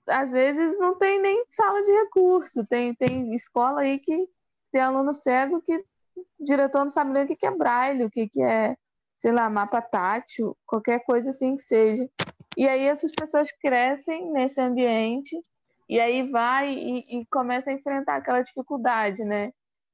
[0.07, 2.65] às vezes não tem nem sala de recurso.
[2.65, 4.27] Tem, tem escola aí que
[4.71, 8.29] tem aluno cego que o diretor não sabe nem o que é braille, o que
[8.41, 8.75] é,
[9.19, 12.09] sei lá, mapa tátil, qualquer coisa assim que seja.
[12.57, 15.39] E aí essas pessoas crescem nesse ambiente
[15.87, 19.51] e aí vai e, e começa a enfrentar aquela dificuldade, né?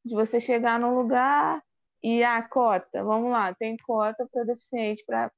[0.08, 1.62] De você chegar num lugar
[2.02, 5.32] e a cota, vamos lá, tem cota para deficiente para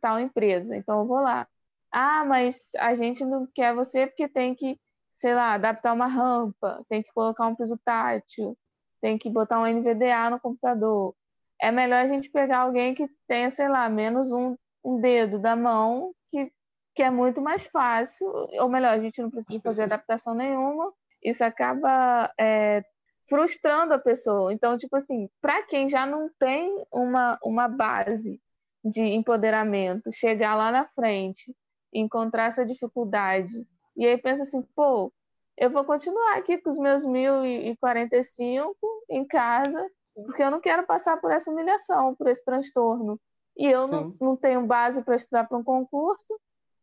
[0.00, 1.46] tal empresa, então eu vou lá.
[1.92, 4.78] Ah, mas a gente não quer você porque tem que,
[5.20, 8.56] sei lá, adaptar uma rampa, tem que colocar um piso tátil,
[9.00, 11.14] tem que botar um NVDA no computador.
[11.60, 15.56] É melhor a gente pegar alguém que tenha, sei lá, menos um, um dedo da
[15.56, 16.52] mão, que,
[16.94, 18.26] que é muito mais fácil,
[18.60, 20.92] ou melhor, a gente não precisa fazer adaptação nenhuma,
[21.22, 22.84] isso acaba é,
[23.28, 24.52] frustrando a pessoa.
[24.52, 28.40] Então, tipo assim, para quem já não tem uma, uma base
[28.84, 31.54] de empoderamento, chegar lá na frente,
[31.92, 33.66] encontrar essa dificuldade,
[33.96, 35.12] e aí pensa assim, pô,
[35.56, 38.76] eu vou continuar aqui com os meus 1045
[39.10, 43.18] em casa, porque eu não quero passar por essa humilhação, por esse transtorno.
[43.56, 46.26] E eu não, não tenho base para estudar para um concurso,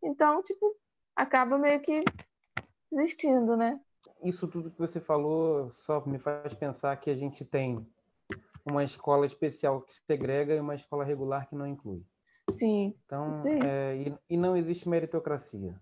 [0.01, 0.75] então, tipo,
[1.15, 2.03] acaba meio que
[2.91, 3.79] desistindo, né?
[4.23, 7.85] Isso tudo que você falou só me faz pensar que a gente tem
[8.65, 12.01] uma escola especial que segrega e uma escola regular que não inclui.
[12.57, 12.95] Sim.
[13.05, 13.59] Então, Sim.
[13.63, 15.75] É, e, e, não existe meritocracia.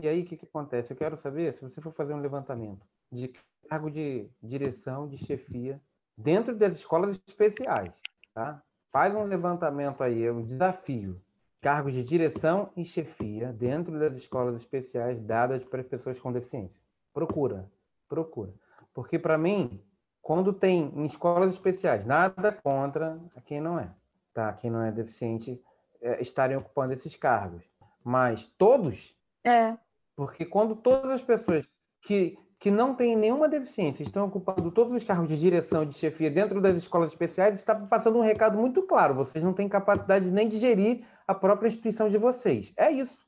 [0.00, 0.92] E aí, o que, que acontece?
[0.92, 3.32] Eu quero saber, se você for fazer um levantamento de
[3.68, 5.80] cargo de direção, de chefia,
[6.16, 8.00] dentro das escolas especiais,
[8.34, 8.62] tá?
[8.92, 11.20] Faz um levantamento aí, é um desafio.
[11.60, 16.80] Cargos de direção e chefia dentro das escolas especiais dadas para pessoas com deficiência.
[17.12, 17.70] Procura,
[18.08, 18.52] procura.
[18.94, 19.80] Porque, para mim,
[20.22, 23.90] quando tem em escolas especiais, nada contra quem não é,
[24.34, 24.52] tá?
[24.52, 25.62] Quem não é deficiente
[26.00, 27.62] é, estarem ocupando esses cargos.
[28.02, 29.16] Mas todos.
[29.44, 29.76] É.
[30.16, 31.68] Porque quando todas as pessoas
[32.00, 35.94] que, que não têm nenhuma deficiência estão ocupando todos os cargos de direção e de
[35.94, 39.14] chefia dentro das escolas especiais, está passando um recado muito claro.
[39.14, 42.72] Vocês não têm capacidade nem de gerir a própria instituição de vocês.
[42.76, 43.24] É isso.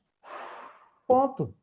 [1.07, 1.53] Ponto.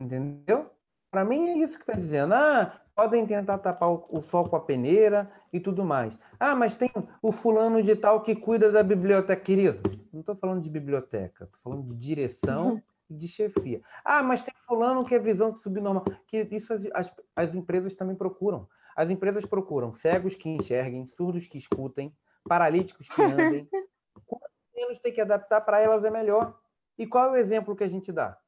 [0.00, 0.70] Entendeu?
[1.10, 2.34] Para mim é isso que está dizendo.
[2.34, 6.16] Ah, podem tentar tapar o sol com a peneira e tudo mais.
[6.38, 6.90] Ah, mas tem
[7.20, 9.80] o fulano de tal que cuida da biblioteca, querido.
[10.12, 13.82] Não estou falando de biblioteca, estou falando de direção e de chefia.
[14.04, 16.04] Ah, mas tem fulano que é visão subnormal.
[16.26, 18.68] Que isso as, as, as empresas também procuram.
[18.94, 23.68] As empresas procuram cegos que enxerguem, surdos que escutem, paralíticos que andem.
[24.26, 26.58] Quanto menos tem que adaptar para elas é melhor.
[26.98, 28.38] E qual é o exemplo que a gente dá?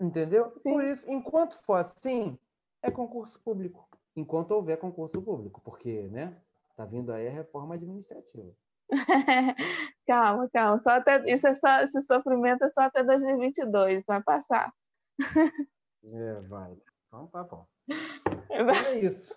[0.00, 0.50] Entendeu?
[0.62, 0.72] Sim.
[0.72, 2.38] Por isso, enquanto for assim,
[2.82, 3.86] é concurso público,
[4.16, 6.34] enquanto houver concurso público, porque, né,
[6.76, 8.50] tá vindo aí a reforma administrativa.
[10.06, 14.72] calma, calma, só até, isso é só, esse sofrimento é só até 2022, vai passar.
[16.04, 16.76] é, vai.
[17.06, 17.66] Então tá bom.
[18.52, 19.32] É isso.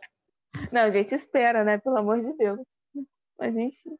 [0.71, 2.59] Não, a gente espera, né, pelo amor de Deus.
[3.37, 3.97] Mas enfim.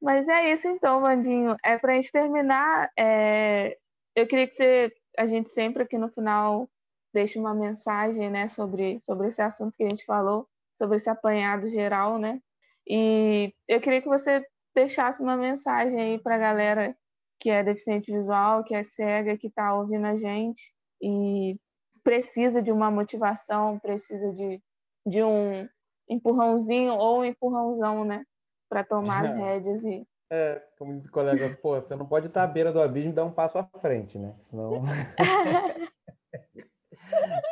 [0.00, 1.56] Mas é isso então, Vandinho.
[1.62, 3.76] É para a gente terminar, é...
[4.14, 6.68] eu queria que você, a gente sempre aqui no final
[7.12, 11.68] deixe uma mensagem, né, sobre, sobre esse assunto que a gente falou, sobre esse apanhado
[11.68, 12.40] geral, né?
[12.86, 14.44] E eu queria que você
[14.74, 16.96] deixasse uma mensagem aí para a galera
[17.40, 21.56] que é deficiente visual, que é cega, que está ouvindo a gente e
[22.02, 24.62] precisa de uma motivação, precisa de,
[25.06, 25.68] de um
[26.08, 28.24] empurrãozinho ou um empurrãozão, né?
[28.68, 30.06] Para tomar as rédeas e.
[30.30, 33.24] É, como o colega, pô, você não pode estar à beira do abismo e dar
[33.24, 34.34] um passo à frente, né?
[34.50, 34.82] Senão.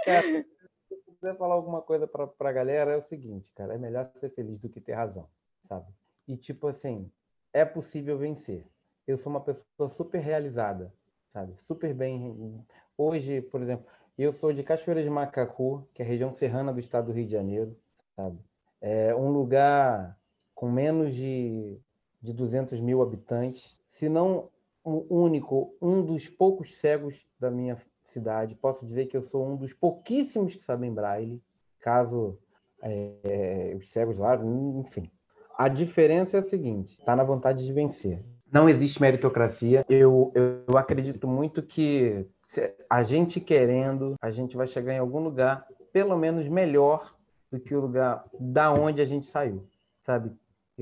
[0.05, 0.45] Cara,
[0.89, 4.11] se eu quiser falar alguma coisa para a galera, é o seguinte, cara, é melhor
[4.17, 5.29] ser feliz do que ter razão,
[5.65, 5.87] sabe?
[6.27, 7.11] E tipo assim,
[7.53, 8.67] é possível vencer.
[9.07, 10.93] Eu sou uma pessoa super realizada,
[11.29, 11.55] sabe?
[11.57, 12.65] Super bem.
[12.97, 16.81] Hoje, por exemplo, eu sou de Cachoeira de Macacu, que é a região serrana do
[16.81, 17.77] estado do Rio de Janeiro,
[18.15, 18.39] sabe?
[18.81, 20.19] É um lugar
[20.55, 21.81] com menos de,
[22.23, 24.49] de 200 mil habitantes, se não
[24.85, 28.55] o único, um dos poucos cegos da minha cidade.
[28.55, 31.43] Posso dizer que eu sou um dos pouquíssimos que sabem braille,
[31.81, 32.39] caso
[32.83, 35.11] é, os cegos lá, enfim.
[35.57, 38.25] A diferença é a seguinte: está na vontade de vencer.
[38.51, 39.85] Não existe meritocracia.
[39.89, 42.27] Eu, eu acredito muito que
[42.89, 47.17] a gente querendo, a gente vai chegar em algum lugar, pelo menos melhor
[47.51, 49.67] do que o lugar da onde a gente saiu,
[50.01, 50.31] sabe?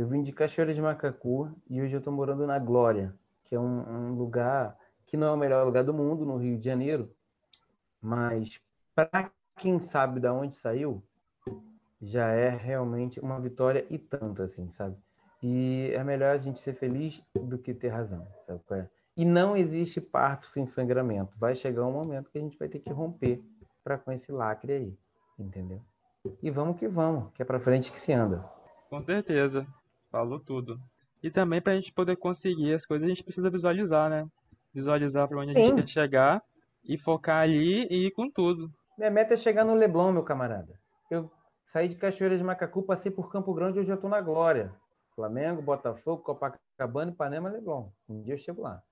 [0.01, 3.61] Eu vim de Cachoeira de Macacu e hoje eu estou morando na Glória, que é
[3.61, 4.75] um, um, lugar
[5.07, 7.15] que não é o melhor lugar do mundo, no Rio de Janeiro,
[8.01, 8.59] mas
[8.95, 11.03] para quem sabe de onde saiu,
[12.01, 14.97] já é realmente uma vitória e tanto, assim, sabe?
[15.43, 18.63] E é melhor a gente ser feliz do que ter razão, sabe?
[18.71, 18.89] É?
[19.15, 21.37] E não existe parto sem sangramento.
[21.37, 23.45] Vai chegar um momento que a gente vai ter que romper
[23.85, 24.99] para com esse lacre aí,
[25.39, 25.83] entendeu?
[26.43, 28.43] E vamos que vamos, que é para frente que se anda.
[28.89, 29.67] Com certeza,
[30.11, 30.79] falou tudo.
[31.23, 34.27] E também para a gente poder conseguir as coisas, a gente precisa visualizar, né?
[34.73, 35.59] Visualizar para onde Sim.
[35.59, 36.43] a gente quer chegar
[36.85, 38.71] e focar ali e ir com tudo.
[38.97, 40.79] Minha meta é chegar no Leblon, meu camarada.
[41.11, 41.31] Eu
[41.67, 44.73] saí de Cachoeira de Macacu, passei por Campo Grande e hoje eu estou na glória.
[45.15, 47.91] Flamengo, Botafogo, Copacabana, Ipanema, Leblon.
[48.09, 48.83] Um dia eu chego lá.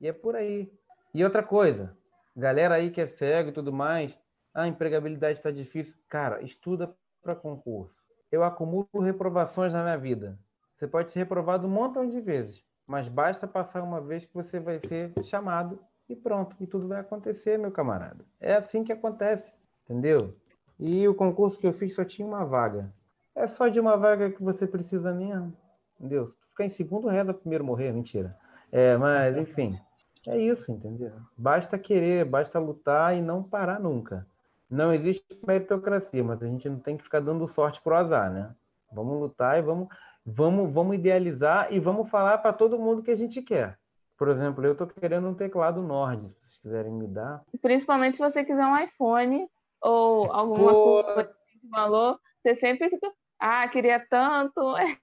[0.00, 0.72] E é por aí.
[1.14, 1.96] E outra coisa,
[2.34, 4.18] galera aí que é cego e tudo mais,
[4.54, 5.94] a empregabilidade está difícil.
[6.08, 8.01] Cara, estuda para concurso.
[8.32, 10.38] Eu acumulo reprovações na minha vida.
[10.74, 14.58] Você pode ser reprovado um montão de vezes, mas basta passar uma vez que você
[14.58, 15.78] vai ser chamado
[16.08, 18.24] e pronto, e tudo vai acontecer, meu camarada.
[18.40, 19.54] É assim que acontece,
[19.84, 20.34] entendeu?
[20.80, 22.90] E o concurso que eu fiz só tinha uma vaga.
[23.34, 25.54] É só de uma vaga que você precisa mesmo.
[26.00, 28.34] Deus, tu ficar em segundo reza primeiro morrer, mentira.
[28.72, 29.78] É, mas enfim,
[30.26, 31.12] é isso, entendeu?
[31.36, 34.26] Basta querer, basta lutar e não parar nunca.
[34.72, 38.54] Não existe meritocracia, mas a gente não tem que ficar dando sorte pro azar, né?
[38.90, 39.88] Vamos lutar e vamos,
[40.24, 43.78] vamos, vamos idealizar e vamos falar para todo mundo que a gente quer.
[44.16, 47.42] Por exemplo, eu estou querendo um teclado Nord, se vocês quiserem me dar.
[47.60, 49.46] Principalmente se você quiser um iPhone
[49.82, 51.04] ou alguma Pô...
[51.04, 51.24] coisa
[51.62, 54.74] de valor, você sempre fica, ah, queria tanto.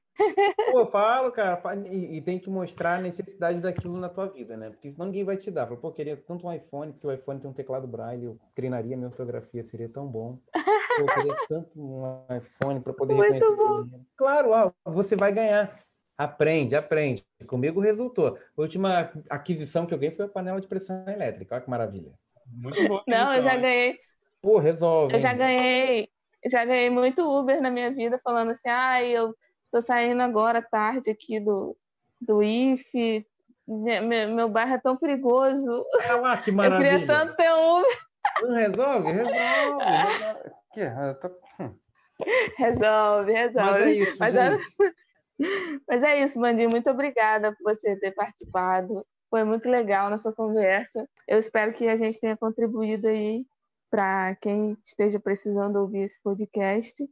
[0.72, 4.58] Pô, eu falo, cara, e, e, tem que mostrar a necessidade daquilo na tua vida,
[4.58, 4.70] né?
[4.70, 5.66] Porque senão ninguém vai te dar.
[5.68, 9.10] Pô, queria tanto um iPhone, porque o iPhone tem um teclado braille, eu treinaria minha
[9.10, 10.38] ortografia, seria tão bom.
[10.54, 12.04] Pô, eu queria tanto um
[12.36, 13.56] iPhone para poder Muito reconhecer.
[13.56, 14.02] Bom.
[14.18, 15.80] Claro, ó, você vai ganhar.
[16.18, 17.24] Aprende, aprende.
[17.48, 18.38] Comigo resultou.
[18.58, 21.56] A última aquisição que eu ganhei foi a panela de pressão elétrica.
[21.56, 22.12] Olha que maravilha.
[22.46, 23.02] Muito bom.
[23.08, 23.98] Não, eu já ganhei.
[24.42, 25.14] Pô, resolve.
[25.14, 26.10] Eu já ganhei,
[26.52, 29.34] já ganhei muito Uber na minha vida, falando assim, ah, eu
[29.72, 31.76] tô saindo agora tarde aqui do,
[32.20, 33.26] do IFE,
[33.68, 35.86] meu, meu bairro é tão perigoso.
[36.10, 36.90] Ah lá, que maravilha.
[36.94, 37.98] Eu queria tanto ter um Uber.
[38.42, 39.12] Não resolve?
[39.12, 39.84] Resolve.
[39.84, 40.60] resolve.
[40.72, 40.86] Que?
[41.20, 41.64] Tô...
[41.64, 41.76] Hum.
[42.58, 43.72] Resolve, resolve.
[43.72, 44.58] Mas é isso, Mas, é...
[45.88, 46.70] Mas é isso, Mandinho.
[46.70, 49.06] Muito obrigada por você ter participado.
[49.30, 51.08] Foi muito legal nossa conversa.
[51.28, 53.46] Eu espero que a gente tenha contribuído aí
[53.90, 57.04] para quem esteja precisando ouvir esse podcast.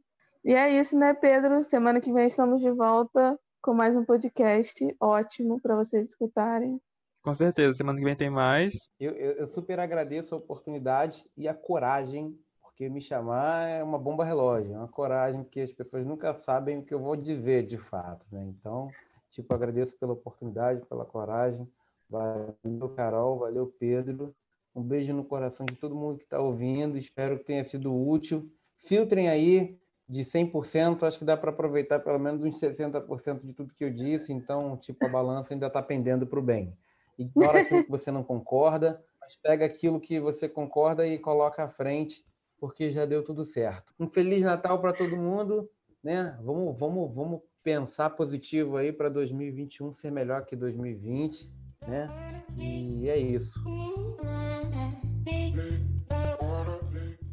[0.44, 1.62] E é isso, né, Pedro?
[1.64, 6.80] Semana que vem estamos de volta com mais um podcast ótimo para vocês escutarem.
[7.22, 8.88] Com certeza, semana que vem tem mais.
[9.00, 13.98] Eu, eu, eu, super agradeço a oportunidade e a coragem, porque me chamar é uma
[13.98, 17.66] bomba relógio, é uma coragem que as pessoas nunca sabem o que eu vou dizer
[17.66, 18.46] de fato, né?
[18.46, 18.88] Então,
[19.30, 21.68] tipo, agradeço pela oportunidade, pela coragem.
[22.08, 24.34] Valeu, Carol, valeu, Pedro.
[24.74, 26.96] Um beijo no coração de todo mundo que está ouvindo.
[26.96, 28.48] Espero que tenha sido útil.
[28.84, 29.76] Filtrem aí,
[30.08, 33.90] de 100%, acho que dá para aproveitar pelo menos uns 60% de tudo que eu
[33.90, 36.74] disse, então, tipo, a balança ainda está pendendo para o bem.
[37.18, 41.68] Ignora aquilo que você não concorda, mas pega aquilo que você concorda e coloca à
[41.68, 42.24] frente,
[42.58, 43.92] porque já deu tudo certo.
[44.00, 45.68] Um Feliz Natal para todo mundo,
[46.02, 46.38] né?
[46.42, 51.52] Vamos, vamos, vamos pensar positivo aí para 2021 ser melhor que 2020,
[51.86, 52.08] né?
[52.56, 53.60] E é isso.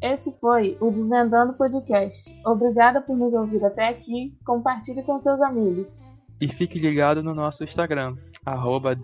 [0.00, 2.30] Esse foi o Desvendando Podcast.
[2.44, 4.36] Obrigada por nos ouvir até aqui.
[4.44, 5.98] Compartilhe com seus amigos.
[6.40, 8.94] E fique ligado no nosso Instagram, arroba.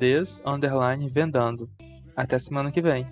[2.15, 3.07] Até semana que vem.